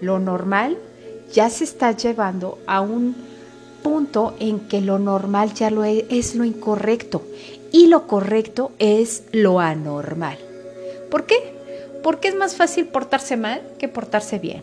Lo 0.00 0.18
normal 0.18 0.78
ya 1.32 1.50
se 1.50 1.64
está 1.64 1.92
llevando 1.92 2.58
a 2.66 2.80
un 2.80 3.14
punto 3.82 4.34
en 4.40 4.60
que 4.60 4.80
lo 4.80 4.98
normal 4.98 5.54
ya 5.54 5.70
lo 5.70 5.84
es, 5.84 6.04
es 6.10 6.34
lo 6.34 6.44
incorrecto 6.44 7.22
y 7.72 7.86
lo 7.86 8.06
correcto 8.06 8.72
es 8.78 9.24
lo 9.32 9.60
anormal. 9.60 10.38
¿Por 11.10 11.26
qué? 11.26 11.36
Porque 12.02 12.28
es 12.28 12.34
más 12.34 12.56
fácil 12.56 12.86
portarse 12.86 13.36
mal 13.36 13.62
que 13.78 13.88
portarse 13.88 14.38
bien. 14.38 14.62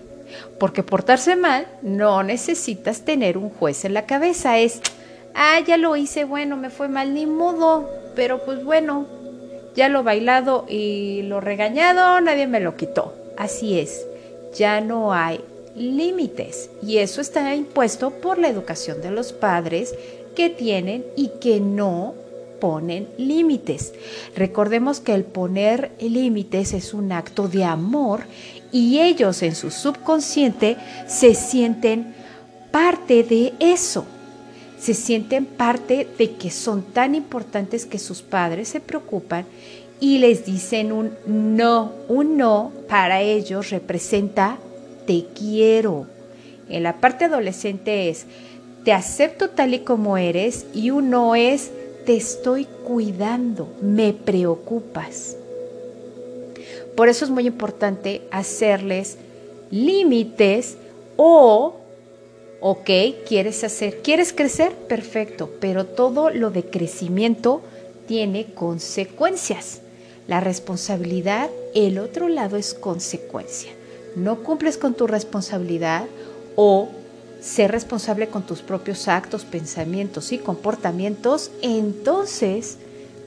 Porque 0.60 0.84
portarse 0.84 1.36
mal 1.36 1.68
no 1.82 2.24
necesitas 2.24 3.02
tener 3.02 3.38
un 3.38 3.50
juez 3.50 3.86
en 3.86 3.94
la 3.94 4.06
cabeza. 4.06 4.58
Es, 4.60 4.82
ah, 5.36 5.60
ya 5.66 5.78
lo 5.78 5.96
hice, 5.96 6.26
bueno, 6.26 6.58
me 6.58 6.70
fue 6.70 6.88
mal, 6.88 7.14
ni 7.14 7.26
modo. 7.26 7.90
Pero 8.16 8.44
pues 8.44 8.64
bueno, 8.64 9.06
ya 9.76 9.90
lo 9.90 10.04
bailado 10.04 10.66
y 10.68 11.22
lo 11.24 11.40
regañado, 11.40 12.20
nadie 12.22 12.48
me 12.48 12.60
lo 12.60 12.76
quitó. 12.76 13.14
Así 13.38 13.80
es, 13.80 14.06
ya 14.56 14.82
no 14.82 15.14
hay 15.14 15.40
límites. 15.78 16.70
Y 16.82 16.98
eso 16.98 17.22
está 17.22 17.54
impuesto 17.56 18.12
por 18.12 18.38
la 18.38 18.50
educación 18.50 19.02
de 19.02 19.12
los 19.12 19.32
padres 19.34 19.94
que 20.36 20.50
tienen 20.50 21.06
y 21.16 21.30
que 21.40 21.60
no 21.60 22.14
ponen 22.60 23.08
límites. 23.18 23.94
Recordemos 24.36 25.00
que 25.00 25.14
el 25.14 25.24
poner 25.24 25.92
límites 26.00 26.74
es 26.74 26.94
un 26.94 27.12
acto 27.12 27.48
de 27.48 27.64
amor 27.64 28.22
y 28.72 29.00
ellos 29.00 29.42
en 29.44 29.56
su 29.56 29.72
subconsciente 29.72 30.78
se 31.08 31.34
sienten 31.36 32.16
parte 32.72 33.24
de 33.24 33.54
eso. 33.60 34.06
Se 34.80 34.94
sienten 34.94 35.46
parte 35.46 36.08
de 36.18 36.34
que 36.34 36.52
son 36.52 36.84
tan 36.84 37.16
importantes 37.16 37.86
que 37.86 37.98
sus 37.98 38.22
padres 38.22 38.70
se 38.70 38.80
preocupan 38.80 39.46
y 40.00 40.20
les 40.20 40.46
dicen 40.46 40.92
un 40.92 41.12
no. 41.26 41.94
Un 42.08 42.38
no 42.38 42.72
para 42.88 43.22
ellos 43.22 43.72
representa 43.72 44.60
te 45.08 45.26
quiero. 45.34 46.06
En 46.70 46.84
la 46.84 46.98
parte 46.98 47.26
adolescente 47.26 48.10
es 48.10 48.28
te 48.84 48.94
acepto 48.94 49.50
tal 49.50 49.74
y 49.74 49.80
como 49.80 50.18
eres 50.18 50.68
y 50.74 50.92
un 50.92 51.10
no 51.10 51.36
es 51.36 51.72
te 52.06 52.16
estoy 52.16 52.66
cuidando, 52.86 53.68
me 53.82 54.14
preocupas. 54.14 55.36
Por 56.96 57.10
eso 57.10 57.26
es 57.26 57.32
muy 57.32 57.46
importante 57.46 58.22
hacerles 58.32 59.18
límites 59.72 60.78
o, 61.18 61.76
ok, 62.62 62.90
quieres 63.28 63.64
hacer, 63.64 64.02
quieres 64.02 64.32
crecer, 64.32 64.72
perfecto, 64.72 65.52
pero 65.60 65.86
todo 65.86 66.30
lo 66.30 66.50
de 66.50 66.64
crecimiento 66.64 67.62
tiene 68.08 68.46
consecuencias. 68.54 69.82
La 70.28 70.40
responsabilidad, 70.40 71.50
el 71.76 72.00
otro 72.00 72.30
lado 72.30 72.58
es 72.58 72.74
consecuencia. 72.74 73.72
No 74.18 74.42
cumples 74.42 74.78
con 74.78 74.96
tu 74.96 75.06
responsabilidad 75.06 76.06
o 76.56 76.90
ser 77.40 77.72
responsable 77.72 78.30
con 78.30 78.42
tus 78.42 78.64
propios 78.64 79.08
actos, 79.08 79.46
pensamientos 79.46 80.32
y 80.32 80.40
comportamientos, 80.40 81.52
entonces 81.62 82.80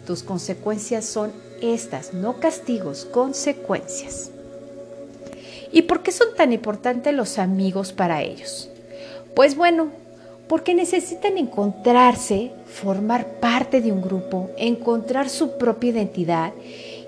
tus 0.04 0.24
consecuencias 0.24 1.04
son 1.04 1.30
estas, 1.62 2.12
no 2.12 2.40
castigos, 2.40 3.04
consecuencias. 3.04 4.32
¿Y 5.70 5.82
por 5.82 6.02
qué 6.02 6.10
son 6.10 6.34
tan 6.36 6.52
importantes 6.52 7.14
los 7.14 7.38
amigos 7.38 7.92
para 7.92 8.22
ellos? 8.22 8.68
Pues 9.36 9.54
bueno, 9.54 9.90
porque 10.48 10.74
necesitan 10.74 11.38
encontrarse, 11.38 12.50
formar 12.66 13.38
parte 13.38 13.80
de 13.80 13.92
un 13.92 14.02
grupo, 14.02 14.50
encontrar 14.56 15.28
su 15.28 15.56
propia 15.56 15.90
identidad 15.90 16.52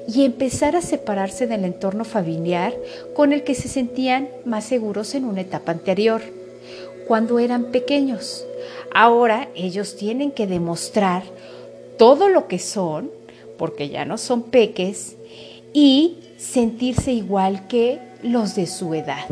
y 0.09 0.25
empezar 0.25 0.77
a 0.77 0.83
separarse 0.83 1.47
del 1.47 1.65
entorno 1.65 2.05
familiar 2.05 2.75
con 3.15 3.33
el 3.33 3.45
que 3.45 3.55
se 3.55 3.69
sentían 3.69 4.29
más 4.45 4.65
seguros 4.65 5.15
en 5.15 5.25
una 5.25 5.43
etapa 5.43 5.73
anterior, 5.73 6.23
cuando 7.07 7.39
eran 7.39 7.67
pequeños. 7.67 8.47
Ahora 8.93 9.49
ellos 9.55 9.97
tienen 9.97 10.31
que 10.31 10.47
demostrar 10.47 11.23
todo 11.99 12.29
lo 12.29 12.49
que 12.49 12.59
son, 12.59 13.11
porque 13.59 13.89
ya 13.89 14.05
no 14.05 14.19
son 14.19 14.43
peques, 14.45 15.17
y 15.73 16.19
sentirse 16.37 17.13
igual 17.13 17.69
que 17.69 18.01
los 18.23 18.55
de 18.55 18.67
su 18.67 18.95
edad. 18.95 19.25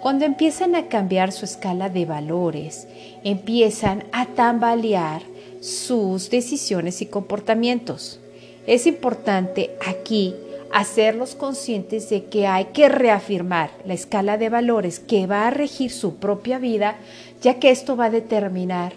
Cuando 0.00 0.26
empiezan 0.26 0.74
a 0.74 0.88
cambiar 0.88 1.32
su 1.32 1.46
escala 1.46 1.88
de 1.88 2.04
valores, 2.04 2.86
empiezan 3.24 4.04
a 4.12 4.26
tambalear 4.26 5.22
sus 5.60 6.28
decisiones 6.28 7.00
y 7.00 7.06
comportamientos. 7.06 8.20
Es 8.66 8.86
importante 8.86 9.76
aquí 9.86 10.34
hacerlos 10.72 11.34
conscientes 11.34 12.10
de 12.10 12.24
que 12.24 12.46
hay 12.46 12.66
que 12.66 12.88
reafirmar 12.88 13.70
la 13.84 13.94
escala 13.94 14.38
de 14.38 14.48
valores 14.48 14.98
que 14.98 15.26
va 15.26 15.46
a 15.46 15.50
regir 15.50 15.92
su 15.92 16.16
propia 16.16 16.58
vida, 16.58 16.96
ya 17.42 17.60
que 17.60 17.70
esto 17.70 17.96
va 17.96 18.06
a 18.06 18.10
determinar 18.10 18.92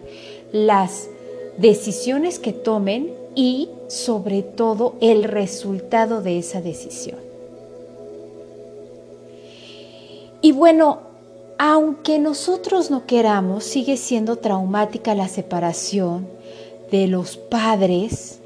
las 0.51 1.07
decisiones 1.57 2.39
que 2.39 2.53
tomen 2.53 3.13
y 3.35 3.69
sobre 3.87 4.41
todo 4.41 4.95
el 5.01 5.23
resultado 5.23 6.21
de 6.21 6.39
esa 6.39 6.61
decisión. 6.61 7.19
Y 10.41 10.51
bueno, 10.51 11.01
aunque 11.57 12.19
nosotros 12.19 12.89
no 12.89 13.05
queramos, 13.05 13.63
sigue 13.63 13.97
siendo 13.97 14.37
traumática 14.37 15.13
la 15.13 15.27
separación 15.27 16.27
de 16.89 17.07
los 17.07 17.37
padres 17.37 18.36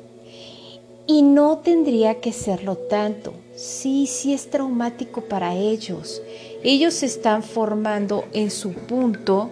y 1.08 1.22
no 1.22 1.60
tendría 1.60 2.20
que 2.20 2.31
serlo 2.31 2.75
tanto. 2.75 3.34
Sí, 3.55 4.08
sí 4.08 4.34
es 4.34 4.50
traumático 4.50 5.22
para 5.22 5.55
ellos. 5.55 6.22
Ellos 6.63 6.93
se 6.93 7.05
están 7.05 7.43
formando 7.43 8.25
en 8.34 8.51
su 8.51 8.74
punto 8.74 9.50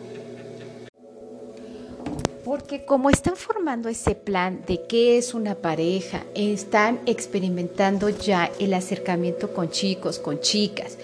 porque 2.50 2.84
como 2.84 3.12
están 3.12 3.36
formando 3.36 3.90
ese 3.90 4.16
plan 4.16 4.64
de 4.66 4.82
qué 4.88 5.20
es 5.20 5.36
una 5.36 5.54
pareja, 5.54 6.24
están 6.34 7.00
experimentando 7.06 8.10
ya 8.10 8.50
el 8.60 8.74
acercamiento 8.74 9.54
con 9.54 9.70
chicos, 9.70 10.18
con 10.18 10.40
chicas, 10.40 10.98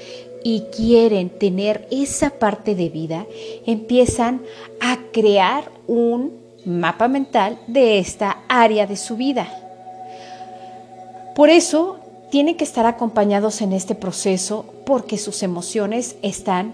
y 0.44 0.62
quieren 0.76 1.30
tener 1.30 1.88
esa 1.92 2.32
parte 2.32 2.74
de 2.74 2.90
vida, 2.90 3.28
empiezan 3.68 4.42
a 4.80 4.98
crear 5.12 5.72
un 5.86 6.34
mapa 6.66 7.08
mental 7.08 7.60
de 7.68 8.00
esta 8.00 8.40
área 8.48 8.88
de 8.88 8.98
su 8.98 9.16
vida. 9.16 9.65
Por 11.36 11.50
eso 11.50 11.98
tienen 12.32 12.56
que 12.56 12.64
estar 12.64 12.86
acompañados 12.86 13.62
en 13.62 13.74
este 13.74 13.94
proceso 13.94 14.66
porque 14.86 15.18
sus 15.18 15.44
emociones 15.44 16.16
están 16.22 16.74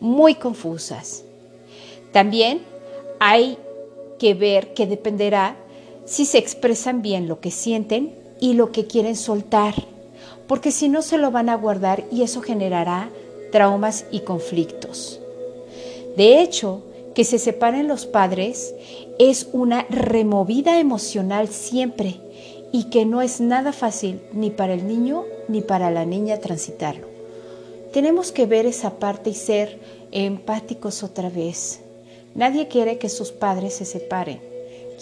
muy 0.00 0.34
confusas. 0.34 1.24
También 2.10 2.62
hay 3.20 3.58
que 4.18 4.32
ver 4.32 4.72
que 4.72 4.86
dependerá 4.86 5.56
si 6.06 6.24
se 6.24 6.38
expresan 6.38 7.02
bien 7.02 7.28
lo 7.28 7.40
que 7.40 7.50
sienten 7.50 8.14
y 8.40 8.54
lo 8.54 8.72
que 8.72 8.86
quieren 8.86 9.14
soltar, 9.14 9.74
porque 10.46 10.72
si 10.72 10.88
no 10.88 11.02
se 11.02 11.18
lo 11.18 11.30
van 11.30 11.50
a 11.50 11.56
guardar 11.56 12.04
y 12.10 12.22
eso 12.22 12.40
generará 12.40 13.10
traumas 13.52 14.06
y 14.10 14.20
conflictos. 14.20 15.20
De 16.16 16.40
hecho, 16.40 16.82
que 17.14 17.24
se 17.24 17.38
separen 17.38 17.88
los 17.88 18.06
padres 18.06 18.74
es 19.18 19.48
una 19.52 19.84
removida 19.90 20.78
emocional 20.80 21.48
siempre 21.48 22.20
y 22.72 22.90
que 22.90 23.04
no 23.04 23.22
es 23.22 23.40
nada 23.40 23.72
fácil 23.72 24.20
ni 24.32 24.50
para 24.50 24.74
el 24.74 24.86
niño 24.86 25.24
ni 25.48 25.62
para 25.62 25.90
la 25.90 26.04
niña 26.04 26.38
transitarlo. 26.38 27.06
Tenemos 27.92 28.32
que 28.32 28.46
ver 28.46 28.66
esa 28.66 28.98
parte 28.98 29.30
y 29.30 29.34
ser 29.34 29.78
empáticos 30.12 31.02
otra 31.02 31.30
vez. 31.30 31.80
Nadie 32.34 32.68
quiere 32.68 32.98
que 32.98 33.08
sus 33.08 33.32
padres 33.32 33.74
se 33.74 33.84
separen. 33.84 34.40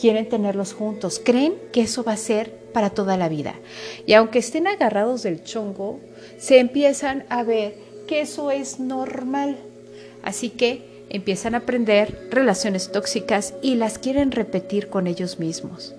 Quieren 0.01 0.29
tenerlos 0.29 0.73
juntos. 0.73 1.21
Creen 1.23 1.55
que 1.73 1.83
eso 1.83 2.05
va 2.05 2.13
a 2.13 2.17
ser 2.17 2.53
para 2.73 2.91
toda 2.91 3.17
la 3.17 3.29
vida. 3.29 3.55
Y 4.07 4.13
aunque 4.13 4.39
estén 4.39 4.67
agarrados 4.67 5.23
del 5.23 5.43
chongo, 5.43 5.99
se 6.39 6.59
empiezan 6.59 7.25
a 7.29 7.43
ver 7.43 7.75
que 8.07 8.21
eso 8.21 8.51
es 8.51 8.79
normal. 8.79 9.57
Así 10.23 10.51
que 10.51 11.05
empiezan 11.09 11.55
a 11.55 11.59
aprender 11.59 12.29
relaciones 12.31 12.93
tóxicas 12.93 13.55
y 13.63 13.75
las 13.75 13.99
quieren 13.99 14.33
repetir 14.33 14.89
con 14.89 15.07
ellos 15.07 15.39
mismos. 15.39 15.95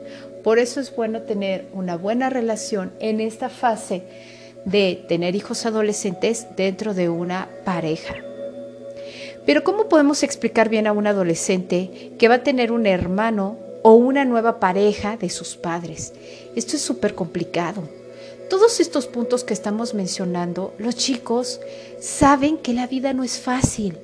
Por 0.47 0.59
eso 0.59 0.79
es 0.79 0.95
bueno 0.95 1.23
tener 1.23 1.67
una 1.73 1.97
buena 1.97 2.29
relación 2.29 2.93
en 3.01 3.19
esta 3.19 3.49
fase 3.49 4.03
de 4.63 5.03
tener 5.09 5.35
hijos 5.35 5.65
adolescentes 5.65 6.47
dentro 6.55 6.93
de 6.93 7.09
una 7.09 7.49
pareja. 7.65 8.15
Pero 9.45 9.65
¿cómo 9.65 9.89
podemos 9.89 10.23
explicar 10.23 10.69
bien 10.69 10.87
a 10.87 10.93
un 10.93 11.05
adolescente 11.05 12.13
que 12.17 12.29
va 12.29 12.35
a 12.35 12.43
tener 12.43 12.71
un 12.71 12.85
hermano 12.85 13.57
o 13.83 13.95
una 13.95 14.23
nueva 14.23 14.57
pareja 14.61 15.17
de 15.17 15.29
sus 15.29 15.57
padres? 15.57 16.13
Esto 16.55 16.77
es 16.77 16.81
súper 16.81 17.13
complicado. 17.13 17.83
Todos 18.49 18.79
estos 18.79 19.07
puntos 19.07 19.43
que 19.43 19.53
estamos 19.53 19.93
mencionando, 19.93 20.73
los 20.77 20.95
chicos 20.95 21.59
saben 21.99 22.57
que 22.57 22.73
la 22.73 22.87
vida 22.87 23.13
no 23.13 23.23
es 23.23 23.39
fácil, 23.39 23.97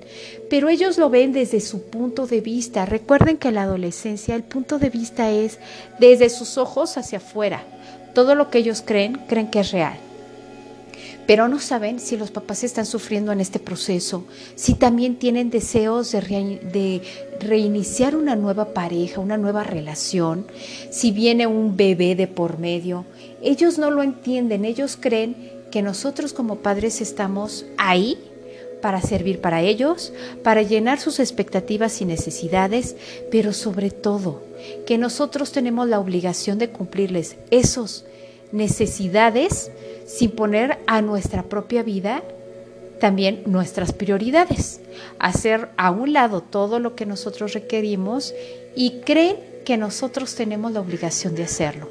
pero 0.49 0.69
ellos 0.69 0.97
lo 0.97 1.09
ven 1.09 1.31
desde 1.31 1.61
su 1.61 1.83
punto 1.83 2.27
de 2.27 2.41
vista. 2.41 2.85
Recuerden 2.85 3.37
que 3.37 3.47
en 3.47 3.55
la 3.55 3.63
adolescencia 3.63 4.35
el 4.35 4.43
punto 4.43 4.79
de 4.79 4.89
vista 4.89 5.31
es 5.31 5.59
desde 5.99 6.29
sus 6.29 6.57
ojos 6.57 6.97
hacia 6.97 7.19
afuera. 7.19 7.63
Todo 8.13 8.35
lo 8.35 8.49
que 8.49 8.59
ellos 8.59 8.83
creen, 8.85 9.21
creen 9.27 9.49
que 9.49 9.61
es 9.61 9.71
real 9.71 9.97
pero 11.25 11.47
no 11.47 11.59
saben 11.59 11.99
si 11.99 12.17
los 12.17 12.31
papás 12.31 12.63
están 12.63 12.85
sufriendo 12.85 13.31
en 13.31 13.39
este 13.39 13.59
proceso, 13.59 14.25
si 14.55 14.75
también 14.75 15.15
tienen 15.17 15.49
deseos 15.49 16.11
de, 16.11 17.01
reiniciar 17.39 18.15
una 18.15 18.35
nueva 18.35 18.73
pareja, 18.73 19.19
una 19.19 19.37
nueva 19.37 19.63
relación, 19.63 20.47
si 20.89 21.11
viene 21.11 21.47
un 21.47 21.75
bebé 21.75 22.15
de 22.15 22.27
por 22.27 22.57
medio. 22.57 23.05
Ellos 23.41 23.77
no 23.77 23.91
lo 23.91 24.01
entienden, 24.03 24.63
ellos 24.65 24.97
creen 24.99 25.51
que 25.71 25.81
nosotros 25.81 26.33
como 26.33 26.57
padres 26.57 27.01
estamos 27.01 27.65
ahí 27.77 28.17
para 28.81 29.01
servir 29.01 29.39
para 29.39 29.61
ellos, 29.61 30.13
para 30.43 30.61
llenar 30.61 30.99
sus 30.99 31.19
expectativas 31.19 32.01
y 32.01 32.05
necesidades, 32.05 32.95
pero 33.31 33.53
sobre 33.53 33.91
todo 33.91 34.43
que 34.85 34.97
nosotros 34.97 35.51
tenemos 35.51 35.87
la 35.87 35.99
obligación 35.99 36.57
de 36.57 36.69
cumplirles 36.69 37.37
esos 37.49 38.05
necesidades 38.53 39.69
sin 40.05 40.31
poner 40.31 40.77
a 40.87 41.01
nuestra 41.01 41.43
propia 41.43 41.83
vida 41.83 42.23
también 43.03 43.43
nuestras 43.47 43.91
prioridades, 43.91 44.79
hacer 45.19 45.67
a 45.75 45.91
un 45.91 46.13
lado 46.13 46.39
todo 46.39 46.79
lo 46.79 46.95
que 46.95 47.05
nosotros 47.05 47.51
requerimos 47.51 48.33
y 48.77 49.01
creen 49.01 49.35
que 49.65 49.75
nosotros 49.75 50.35
tenemos 50.35 50.71
la 50.71 50.79
obligación 50.79 51.35
de 51.35 51.43
hacerlo. 51.43 51.89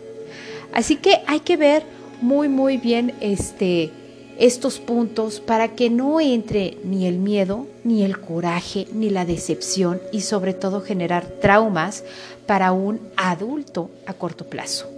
Así 0.73 0.97
que 0.97 1.21
hay 1.27 1.41
que 1.41 1.59
ver 1.59 1.83
muy 2.23 2.49
muy 2.49 2.79
bien 2.79 3.15
este 3.21 3.91
estos 4.39 4.79
puntos 4.79 5.41
para 5.41 5.69
que 5.75 5.91
no 5.91 6.19
entre 6.19 6.79
ni 6.83 7.07
el 7.07 7.19
miedo, 7.19 7.67
ni 7.85 8.03
el 8.03 8.19
coraje, 8.19 8.87
ni 8.95 9.11
la 9.11 9.27
decepción 9.27 10.01
y 10.13 10.23
sobre 10.23 10.55
todo 10.55 10.81
generar 10.81 11.27
traumas 11.27 12.05
para 12.47 12.73
un 12.73 13.01
adulto 13.17 13.91
a 14.07 14.15
corto 14.15 14.47
plazo. 14.47 14.92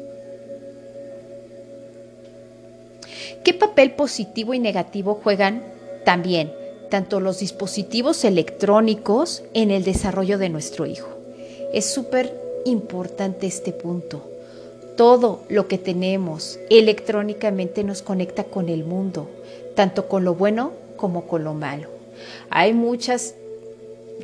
¿Qué 3.45 3.53
papel 3.53 3.93
positivo 3.93 4.55
y 4.55 4.59
negativo 4.59 5.21
juegan 5.23 5.63
también 6.07 6.51
tanto 6.91 7.21
los 7.21 7.41
dispositivos 7.41 8.25
electrónicos 8.25 9.43
en 9.53 9.71
el 9.71 9.85
desarrollo 9.85 10.39
de 10.39 10.49
nuestro 10.49 10.87
hijo? 10.87 11.11
Es 11.75 11.85
súper 11.85 12.35
importante 12.65 13.47
este 13.47 13.73
punto. 13.73 14.23
Todo 14.97 15.43
lo 15.51 15.69
que 15.69 15.77
tenemos 15.77 16.59
electrónicamente 16.71 17.85
nos 17.85 18.01
conecta 18.01 18.45
con 18.45 18.71
el 18.71 18.87
mundo, 18.87 19.29
tanto 19.75 20.09
con 20.09 20.25
lo 20.25 20.35
bueno 20.35 20.73
como 20.97 21.27
con 21.27 21.45
lo 21.45 21.53
malo. 21.53 21.91
Hay 22.49 22.73
muchas 22.73 23.35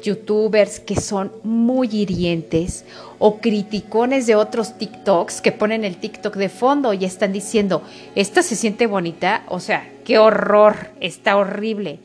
youtubers 0.02 0.80
que 0.80 1.00
son 1.00 1.32
muy 1.42 1.88
hirientes 1.88 2.84
o 3.18 3.38
criticones 3.38 4.26
de 4.26 4.34
otros 4.34 4.78
TikToks 4.78 5.40
que 5.40 5.52
ponen 5.52 5.84
el 5.84 5.96
TikTok 5.96 6.36
de 6.36 6.48
fondo 6.48 6.92
y 6.92 7.04
están 7.04 7.32
diciendo, 7.32 7.82
esta 8.14 8.42
se 8.42 8.56
siente 8.56 8.86
bonita, 8.86 9.44
o 9.48 9.60
sea, 9.60 9.90
qué 10.04 10.18
horror, 10.18 10.90
está 11.00 11.36
horrible. 11.36 11.98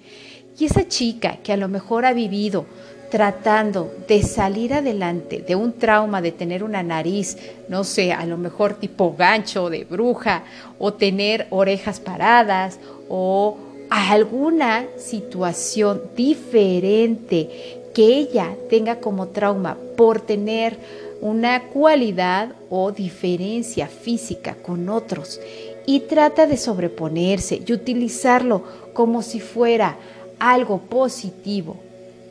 Y 0.58 0.66
esa 0.66 0.88
chica 0.88 1.38
que 1.44 1.54
a 1.54 1.58
lo 1.58 1.68
mejor 1.68 2.06
ha 2.06 2.14
vivido 2.14 2.66
tratando 3.10 3.94
de 4.08 4.24
salir 4.24 4.74
adelante 4.74 5.44
de 5.46 5.56
un 5.56 5.74
trauma, 5.74 6.22
de 6.22 6.32
tener 6.32 6.64
una 6.64 6.84
nariz, 6.84 7.38
no 7.70 7.84
sé, 7.84 8.12
a 8.12 8.26
lo 8.26 8.38
mejor 8.38 8.76
tipo 8.76 9.16
gancho 9.16 9.70
de 9.70 9.86
bruja, 9.86 10.44
o 10.80 10.94
tener 10.94 11.48
orejas 11.50 12.00
paradas, 12.00 12.80
o 13.08 13.58
alguna 13.90 14.86
situación 14.98 16.02
diferente 16.16 17.50
que 17.94 18.18
ella 18.18 18.56
tenga 18.70 19.00
como 19.00 19.28
trauma 19.28 19.78
por 19.96 20.22
tener 20.22 20.78
una 21.22 21.70
cualidad 21.70 22.54
o 22.70 22.92
diferencia 22.92 23.88
física 23.88 24.56
con 24.62 24.90
otros 24.90 25.40
y 25.86 26.02
trata 26.02 26.46
de 26.46 26.58
sobreponerse 26.58 27.62
y 27.66 27.72
utilizarlo 27.72 28.64
como 28.94 29.22
si 29.22 29.40
fuera 29.40 29.98
algo 30.40 30.80
positivo 30.80 31.78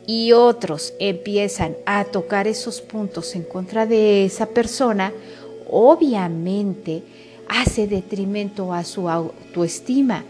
y 0.06 0.32
otros 0.32 0.92
empiezan 0.98 1.76
a 1.86 2.04
tocar 2.04 2.46
esos 2.46 2.80
puntos 2.80 3.34
en 3.34 3.42
contra 3.42 3.86
de 3.86 4.26
esa 4.26 4.46
persona, 4.46 5.12
obviamente 5.70 7.02
hace 7.48 7.86
detrimento 7.86 8.72
a 8.72 8.84
su 8.84 9.08
autoestima. 9.08 10.24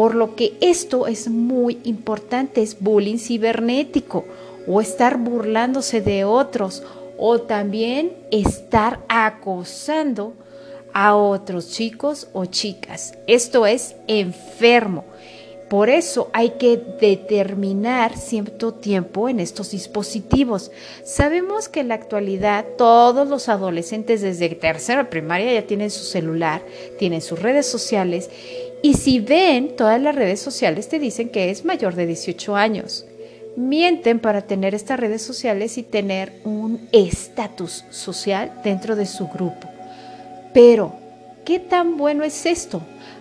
Por 0.00 0.14
lo 0.14 0.34
que 0.34 0.54
esto 0.62 1.06
es 1.06 1.28
muy 1.28 1.78
importante, 1.84 2.62
es 2.62 2.80
bullying 2.80 3.18
cibernético 3.18 4.24
o 4.66 4.80
estar 4.80 5.18
burlándose 5.18 6.00
de 6.00 6.24
otros 6.24 6.82
o 7.18 7.42
también 7.42 8.14
estar 8.30 9.00
acosando 9.10 10.32
a 10.94 11.16
otros 11.16 11.72
chicos 11.72 12.28
o 12.32 12.46
chicas. 12.46 13.12
Esto 13.26 13.66
es 13.66 13.94
enfermo. 14.06 15.04
Por 15.68 15.90
eso 15.90 16.30
hay 16.32 16.52
que 16.58 16.78
determinar 16.78 18.16
cierto 18.16 18.72
tiempo 18.72 19.28
en 19.28 19.38
estos 19.38 19.70
dispositivos. 19.70 20.72
Sabemos 21.04 21.68
que 21.68 21.78
en 21.80 21.88
la 21.88 21.94
actualidad 21.94 22.64
todos 22.76 23.28
los 23.28 23.48
adolescentes 23.48 24.22
desde 24.22 24.48
tercera 24.48 25.10
primaria 25.10 25.52
ya 25.52 25.66
tienen 25.66 25.90
su 25.90 26.04
celular, 26.04 26.62
tienen 26.98 27.20
sus 27.20 27.38
redes 27.38 27.66
sociales 27.66 28.30
y 28.82 28.94
si 28.94 29.20
ven 29.20 29.76
todas 29.76 30.00
las 30.00 30.14
redes 30.14 30.40
sociales 30.40 30.88
te 30.88 30.98
dicen 30.98 31.28
que 31.28 31.50
es 31.50 31.64
mayor 31.64 31.94
de 31.94 32.06
18 32.06 32.56
años. 32.56 33.06
Mienten 33.56 34.20
para 34.20 34.42
tener 34.42 34.74
estas 34.74 34.98
redes 35.00 35.22
sociales 35.22 35.76
y 35.76 35.82
tener 35.82 36.40
un 36.44 36.88
estatus 36.92 37.84
social 37.90 38.60
dentro 38.64 38.96
de 38.96 39.06
su 39.06 39.28
grupo. 39.28 39.68
Pero, 40.54 40.94
¿qué 41.44 41.58
tan 41.58 41.96
bueno 41.96 42.24
es 42.24 42.46
esto? 42.46 42.80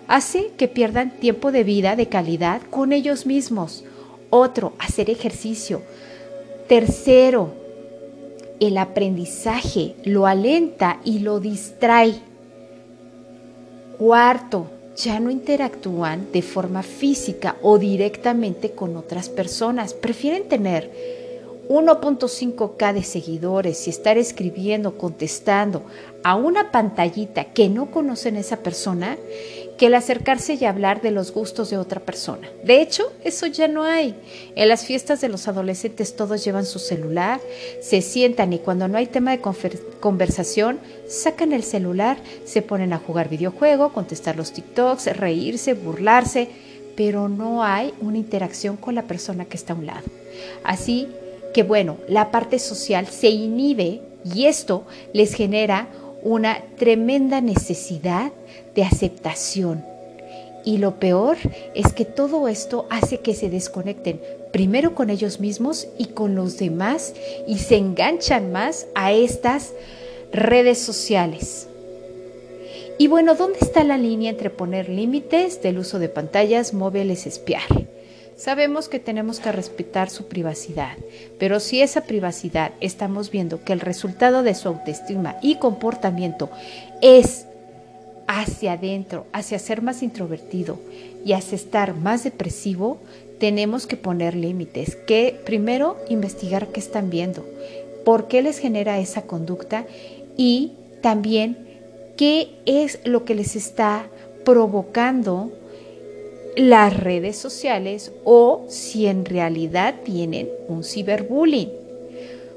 hace 0.09 0.49
que 0.57 0.67
pierdan 0.67 1.11
tiempo 1.11 1.51
de 1.51 1.63
vida 1.63 1.95
de 1.95 2.07
calidad 2.07 2.61
con 2.69 2.91
ellos 2.91 3.27
mismos. 3.27 3.85
Otro, 4.31 4.73
hacer 4.79 5.09
ejercicio. 5.09 5.83
Tercero, 6.67 7.53
el 8.59 8.77
aprendizaje 8.79 9.95
lo 10.03 10.25
alenta 10.25 10.99
y 11.05 11.19
lo 11.19 11.39
distrae. 11.39 12.15
Cuarto, 13.99 14.71
ya 15.03 15.19
no 15.19 15.29
interactúan 15.29 16.27
de 16.31 16.41
forma 16.41 16.83
física 16.83 17.55
o 17.61 17.77
directamente 17.77 18.71
con 18.71 18.97
otras 18.97 19.29
personas. 19.29 19.93
Prefieren 19.93 20.49
tener 20.49 20.91
1.5K 21.69 22.93
de 22.93 23.03
seguidores 23.03 23.87
y 23.87 23.91
estar 23.91 24.17
escribiendo, 24.17 24.97
contestando 24.97 25.83
a 26.23 26.35
una 26.35 26.71
pantallita 26.71 27.45
que 27.45 27.69
no 27.69 27.91
conocen 27.91 28.35
a 28.35 28.39
esa 28.39 28.57
persona 28.57 29.17
que 29.79 29.85
el 29.85 29.95
acercarse 29.95 30.55
y 30.55 30.65
hablar 30.65 31.01
de 31.01 31.09
los 31.09 31.31
gustos 31.31 31.69
de 31.69 31.77
otra 31.77 32.01
persona. 32.01 32.49
De 32.65 32.81
hecho, 32.81 33.13
eso 33.23 33.47
ya 33.47 33.69
no 33.69 33.83
hay. 33.83 34.13
En 34.55 34.67
las 34.67 34.85
fiestas 34.85 35.21
de 35.21 35.29
los 35.29 35.47
adolescentes 35.47 36.17
todos 36.17 36.43
llevan 36.43 36.65
su 36.65 36.79
celular, 36.79 37.39
se 37.81 38.01
sientan 38.01 38.51
y 38.51 38.59
cuando 38.59 38.89
no 38.89 38.97
hay 38.97 39.07
tema 39.07 39.31
de 39.31 39.41
conversación, 40.01 40.79
sacan 41.07 41.53
el 41.53 41.63
celular, 41.63 42.17
se 42.43 42.61
ponen 42.61 42.91
a 42.91 42.99
jugar 42.99 43.29
videojuego, 43.29 43.93
contestar 43.93 44.35
los 44.35 44.51
TikToks, 44.51 45.15
reírse, 45.15 45.75
burlarse, 45.75 46.49
pero 46.97 47.29
no 47.29 47.63
hay 47.63 47.93
una 48.01 48.17
interacción 48.17 48.75
con 48.75 48.95
la 48.95 49.03
persona 49.03 49.45
que 49.45 49.55
está 49.55 49.71
a 49.71 49.77
un 49.77 49.85
lado. 49.85 50.07
Así 50.65 51.07
que 51.53 51.63
bueno, 51.63 51.95
la 52.09 52.31
parte 52.31 52.59
social 52.59 53.07
se 53.07 53.29
inhibe 53.29 54.01
y 54.25 54.45
esto 54.47 54.85
les 55.13 55.33
genera 55.33 55.87
una 56.23 56.63
tremenda 56.77 57.41
necesidad 57.41 58.31
de 58.75 58.83
aceptación. 58.83 59.85
Y 60.65 60.77
lo 60.77 60.99
peor 60.99 61.37
es 61.73 61.93
que 61.93 62.05
todo 62.05 62.47
esto 62.47 62.85
hace 62.89 63.19
que 63.19 63.33
se 63.33 63.49
desconecten 63.49 64.21
primero 64.51 64.95
con 64.95 65.09
ellos 65.09 65.39
mismos 65.39 65.87
y 65.97 66.07
con 66.07 66.35
los 66.35 66.57
demás 66.57 67.13
y 67.47 67.59
se 67.59 67.77
enganchan 67.77 68.51
más 68.51 68.87
a 68.95 69.11
estas 69.11 69.73
redes 70.31 70.79
sociales. 70.79 71.67
Y 72.97 73.07
bueno, 73.07 73.35
¿dónde 73.35 73.59
está 73.61 73.83
la 73.85 73.97
línea 73.97 74.29
entre 74.29 74.49
poner 74.49 74.89
límites 74.89 75.61
del 75.61 75.79
uso 75.79 75.99
de 75.99 76.09
pantallas 76.09 76.73
móviles 76.73 77.25
espiar? 77.25 77.88
Sabemos 78.39 78.87
que 78.87 78.99
tenemos 78.99 79.41
que 79.41 79.51
respetar 79.51 80.09
su 80.09 80.29
privacidad, 80.29 80.95
pero 81.37 81.59
si 81.59 81.81
esa 81.81 82.05
privacidad 82.05 82.71
estamos 82.79 83.31
viendo 83.31 83.65
que 83.65 83.73
el 83.73 83.81
resultado 83.81 84.43
de 84.43 84.55
su 84.55 84.69
autoestima 84.69 85.35
y 85.41 85.55
comportamiento 85.55 86.49
es 87.01 87.47
hacia 88.27 88.73
adentro, 88.73 89.25
hacia 89.33 89.59
ser 89.59 89.81
más 89.81 90.01
introvertido 90.03 90.79
y 91.25 91.33
hacia 91.33 91.57
estar 91.57 91.93
más 91.95 92.23
depresivo, 92.23 92.99
tenemos 93.41 93.85
que 93.85 93.97
poner 93.97 94.35
límites, 94.35 94.95
que 94.95 95.37
primero 95.45 95.97
investigar 96.07 96.67
qué 96.67 96.79
están 96.79 97.09
viendo, 97.09 97.45
por 98.05 98.29
qué 98.29 98.41
les 98.41 98.57
genera 98.59 98.99
esa 98.99 99.23
conducta 99.23 99.85
y 100.37 100.71
también 101.01 101.57
qué 102.15 102.55
es 102.65 103.01
lo 103.03 103.25
que 103.25 103.35
les 103.35 103.57
está 103.57 104.07
provocando 104.45 105.51
las 106.55 106.95
redes 106.95 107.37
sociales 107.37 108.11
o 108.23 108.65
si 108.67 109.07
en 109.07 109.25
realidad 109.25 109.95
tienen 110.03 110.49
un 110.67 110.83
ciberbullying. 110.83 111.71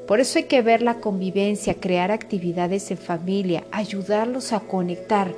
Por 0.06 0.20
eso 0.20 0.38
hay 0.38 0.44
que 0.44 0.62
ver 0.62 0.82
la 0.82 1.00
convivencia, 1.00 1.74
crear 1.74 2.10
actividades 2.10 2.90
en 2.90 2.98
familia, 2.98 3.64
ayudarlos 3.70 4.52
a 4.52 4.60
conectar 4.60 5.32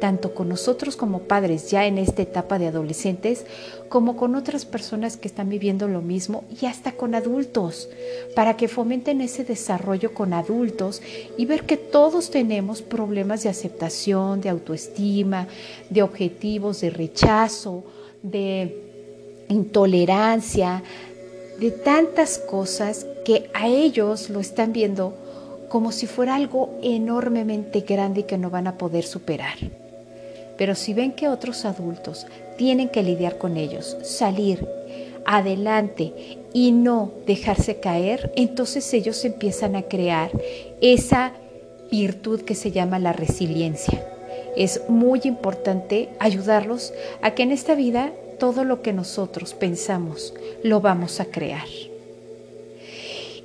tanto 0.00 0.34
con 0.34 0.48
nosotros 0.48 0.96
como 0.96 1.20
padres 1.20 1.70
ya 1.70 1.86
en 1.86 1.98
esta 1.98 2.22
etapa 2.22 2.58
de 2.58 2.66
adolescentes, 2.66 3.44
como 3.88 4.16
con 4.16 4.34
otras 4.34 4.64
personas 4.64 5.16
que 5.16 5.28
están 5.28 5.48
viviendo 5.48 5.86
lo 5.88 6.00
mismo 6.00 6.44
y 6.60 6.66
hasta 6.66 6.92
con 6.92 7.14
adultos, 7.14 7.88
para 8.34 8.56
que 8.56 8.66
fomenten 8.66 9.20
ese 9.20 9.44
desarrollo 9.44 10.14
con 10.14 10.32
adultos 10.32 11.02
y 11.36 11.44
ver 11.44 11.64
que 11.64 11.76
todos 11.76 12.30
tenemos 12.30 12.82
problemas 12.82 13.42
de 13.42 13.50
aceptación, 13.50 14.40
de 14.40 14.48
autoestima, 14.48 15.46
de 15.90 16.02
objetivos, 16.02 16.80
de 16.80 16.90
rechazo, 16.90 17.84
de 18.22 18.76
intolerancia, 19.48 20.82
de 21.58 21.70
tantas 21.70 22.38
cosas 22.38 23.06
que 23.24 23.50
a 23.52 23.68
ellos 23.68 24.30
lo 24.30 24.40
están 24.40 24.72
viendo 24.72 25.14
como 25.68 25.92
si 25.92 26.06
fuera 26.06 26.34
algo 26.34 26.78
enormemente 26.82 27.80
grande 27.80 28.20
y 28.20 28.24
que 28.24 28.38
no 28.38 28.50
van 28.50 28.66
a 28.66 28.78
poder 28.78 29.04
superar. 29.04 29.54
Pero 30.56 30.74
si 30.74 30.94
ven 30.94 31.12
que 31.12 31.28
otros 31.28 31.64
adultos 31.64 32.26
tienen 32.58 32.88
que 32.88 33.02
lidiar 33.02 33.38
con 33.38 33.56
ellos, 33.56 33.96
salir 34.02 34.66
adelante 35.24 36.38
y 36.52 36.72
no 36.72 37.12
dejarse 37.26 37.78
caer, 37.78 38.32
entonces 38.36 38.92
ellos 38.92 39.24
empiezan 39.24 39.76
a 39.76 39.82
crear 39.82 40.30
esa 40.80 41.32
virtud 41.90 42.42
que 42.42 42.54
se 42.54 42.72
llama 42.72 42.98
la 42.98 43.12
resiliencia 43.12 44.09
es 44.56 44.82
muy 44.88 45.20
importante 45.24 46.08
ayudarlos 46.18 46.92
a 47.22 47.32
que 47.32 47.42
en 47.42 47.52
esta 47.52 47.74
vida 47.74 48.12
todo 48.38 48.64
lo 48.64 48.82
que 48.82 48.92
nosotros 48.92 49.54
pensamos 49.54 50.34
lo 50.62 50.80
vamos 50.80 51.20
a 51.20 51.26
crear. 51.26 51.68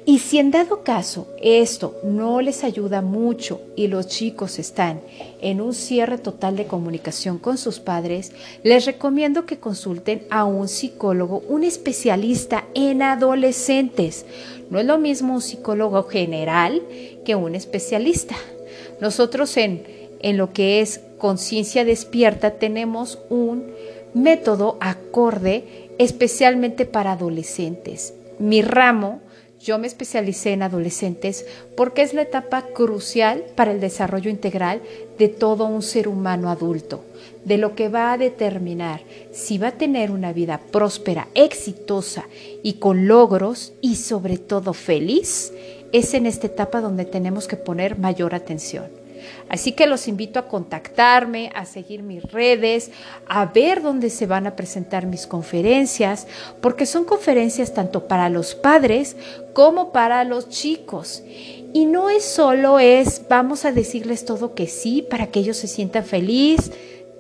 Y 0.08 0.20
si 0.20 0.38
en 0.38 0.52
dado 0.52 0.84
caso 0.84 1.28
esto 1.42 1.96
no 2.04 2.40
les 2.40 2.64
ayuda 2.64 3.02
mucho 3.02 3.60
y 3.76 3.88
los 3.88 4.08
chicos 4.08 4.60
están 4.60 5.02
en 5.42 5.62
un 5.62 5.74
cierre 5.74 6.20
total 6.20 6.56
de 6.56 6.68
comunicación 6.68 7.40
con 7.40 7.58
sus 7.58 7.80
padres, 7.80 8.32
les 8.62 8.86
recomiendo 8.86 9.48
que 9.48 9.58
consulten 9.58 10.22
a 10.30 10.46
un 10.46 10.68
psicólogo, 10.68 11.42
un 11.50 11.64
especialista 11.64 12.66
en 12.76 13.02
adolescentes. 13.02 14.28
No 14.70 14.80
es 14.80 14.86
lo 14.86 15.00
mismo 15.00 15.34
un 15.34 15.42
psicólogo 15.42 16.04
general 16.04 16.84
que 17.26 17.34
un 17.34 17.56
especialista. 17.56 18.36
Nosotros 19.02 19.58
en 19.58 19.95
en 20.26 20.38
lo 20.38 20.54
que 20.54 20.82
es 20.82 21.02
conciencia 21.20 21.86
despierta 21.86 22.58
tenemos 22.58 23.20
un 23.30 23.72
método 24.16 24.76
acorde 24.82 25.92
especialmente 26.00 26.88
para 26.88 27.12
adolescentes. 27.12 28.16
Mi 28.40 28.64
ramo, 28.64 29.22
yo 29.60 29.78
me 29.78 29.86
especialicé 29.86 30.54
en 30.54 30.64
adolescentes 30.64 31.46
porque 31.78 32.02
es 32.02 32.16
la 32.16 32.24
etapa 32.24 32.64
crucial 32.74 33.44
para 33.54 33.72
el 33.72 33.80
desarrollo 33.80 34.32
integral 34.32 34.82
de 35.20 35.28
todo 35.28 35.68
un 35.68 35.84
ser 35.84 36.08
humano 36.08 36.50
adulto, 36.50 37.04
de 37.44 37.60
lo 37.60 37.76
que 37.76 37.90
va 37.90 38.12
a 38.12 38.18
determinar 38.18 39.02
si 39.32 39.60
va 39.60 39.68
a 39.68 39.78
tener 39.78 40.10
una 40.10 40.34
vida 40.34 40.60
próspera, 40.72 41.28
exitosa 41.36 42.26
y 42.64 42.74
con 42.74 43.08
logros 43.08 43.74
y 43.80 43.98
sobre 43.98 44.40
todo 44.40 44.74
feliz, 44.74 45.54
es 45.92 46.16
en 46.16 46.26
esta 46.26 46.48
etapa 46.48 46.82
donde 46.82 47.06
tenemos 47.06 47.48
que 47.48 47.58
poner 47.58 48.00
mayor 48.00 48.34
atención. 48.34 49.05
Así 49.50 49.72
que 49.72 49.88
los 49.88 50.08
invito 50.08 50.40
a 50.40 50.48
contactarme, 50.48 51.52
a 51.56 51.66
seguir 51.66 52.04
mis 52.04 52.24
redes, 52.24 52.92
a 53.28 53.46
ver 53.46 53.82
dónde 53.82 54.10
se 54.10 54.26
van 54.26 54.48
a 54.48 54.56
presentar 54.56 55.06
mis 55.06 55.28
conferencias, 55.28 56.28
porque 56.62 56.86
son 56.86 57.06
conferencias 57.06 57.74
tanto 57.74 58.08
para 58.08 58.30
los 58.30 58.56
padres 58.56 59.16
como 59.54 59.92
para 59.92 60.24
los 60.24 60.50
chicos. 60.50 61.24
Y 61.74 61.86
no 61.86 62.10
es 62.10 62.24
solo 62.24 62.80
es, 62.80 63.22
vamos 63.30 63.66
a 63.66 63.72
decirles 63.72 64.26
todo 64.26 64.56
que 64.56 64.68
sí 64.68 65.02
para 65.02 65.28
que 65.28 65.40
ellos 65.40 65.58
se 65.58 65.68
sientan 65.68 66.06
felices, 66.06 66.72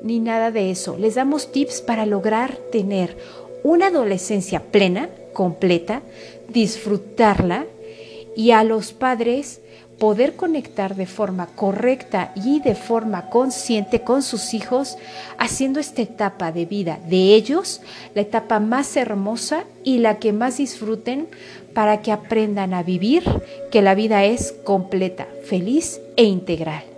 ni 0.01 0.19
nada 0.19 0.51
de 0.51 0.71
eso. 0.71 0.97
Les 0.97 1.15
damos 1.15 1.51
tips 1.51 1.81
para 1.81 2.05
lograr 2.05 2.55
tener 2.71 3.17
una 3.63 3.87
adolescencia 3.87 4.61
plena, 4.61 5.09
completa, 5.33 6.03
disfrutarla 6.47 7.65
y 8.35 8.51
a 8.51 8.63
los 8.63 8.93
padres 8.93 9.61
poder 9.99 10.35
conectar 10.35 10.95
de 10.95 11.05
forma 11.05 11.47
correcta 11.47 12.31
y 12.35 12.59
de 12.59 12.75
forma 12.75 13.29
consciente 13.29 14.01
con 14.01 14.23
sus 14.23 14.53
hijos, 14.53 14.97
haciendo 15.37 15.79
esta 15.79 16.01
etapa 16.01 16.51
de 16.51 16.65
vida 16.65 16.99
de 17.07 17.35
ellos 17.35 17.81
la 18.13 18.21
etapa 18.21 18.59
más 18.59 18.95
hermosa 18.97 19.63
y 19.83 19.99
la 19.99 20.19
que 20.19 20.33
más 20.33 20.57
disfruten 20.57 21.27
para 21.73 22.01
que 22.01 22.11
aprendan 22.11 22.73
a 22.73 22.83
vivir 22.83 23.23
que 23.71 23.81
la 23.81 23.95
vida 23.95 24.23
es 24.23 24.53
completa, 24.63 25.27
feliz 25.43 25.99
e 26.15 26.23
integral. 26.23 26.94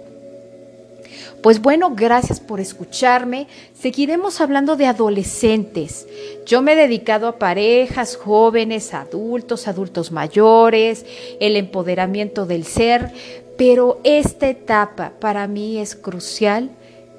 Pues 1.41 1.62
bueno, 1.62 1.93
gracias 1.95 2.39
por 2.39 2.60
escucharme. 2.60 3.47
Seguiremos 3.73 4.41
hablando 4.41 4.76
de 4.76 4.88
adolescentes. 4.88 6.08
Yo 6.45 6.62
me 6.62 6.73
he 6.73 6.76
dedicado 6.76 7.28
a 7.28 7.38
parejas, 7.38 8.15
jóvenes, 8.15 8.93
adultos, 8.93 9.67
adultos 9.67 10.12
mayores, 10.12 11.06
el 11.39 11.56
empoderamiento 11.56 12.45
del 12.47 12.65
ser, 12.65 13.12
pero 13.58 14.00
esta 14.04 14.50
etapa 14.50 15.13
para 15.19 15.47
mí 15.47 15.78
es 15.78 15.95
crucial 15.95 16.71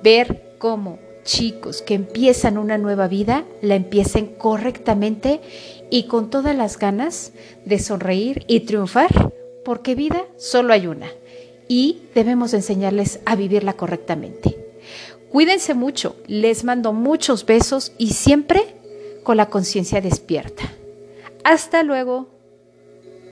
ver 0.03 0.55
cómo 0.59 0.99
chicos 1.23 1.83
que 1.83 1.95
empiezan 1.95 2.59
una 2.59 2.79
nueva 2.79 3.07
vida 3.07 3.45
la 3.61 3.75
empiecen 3.75 4.27
correctamente 4.27 5.41
y 5.91 6.05
con 6.05 6.31
todas 6.31 6.57
las 6.57 6.79
ganas 6.79 7.33
de 7.65 7.79
sonreír 7.79 8.45
y 8.49 8.61
triunfar, 8.61 9.33
porque 9.65 9.95
vida 9.95 10.25
solo 10.37 10.73
hay 10.73 10.87
una 10.87 11.09
y 11.69 12.03
debemos 12.15 12.55
enseñarles 12.55 13.21
a 13.27 13.37
vivirla 13.37 13.75
correctamente. 13.75 14.57
Cuídense 15.31 15.75
mucho, 15.75 16.17
les 16.27 16.65
mando 16.65 16.93
muchos 16.93 17.45
besos 17.45 17.93
y 17.99 18.15
siempre 18.15 18.77
con 19.23 19.37
la 19.37 19.51
conciencia 19.51 20.01
despierta. 20.01 20.65
Hasta 21.45 21.83
luego. 21.83 22.38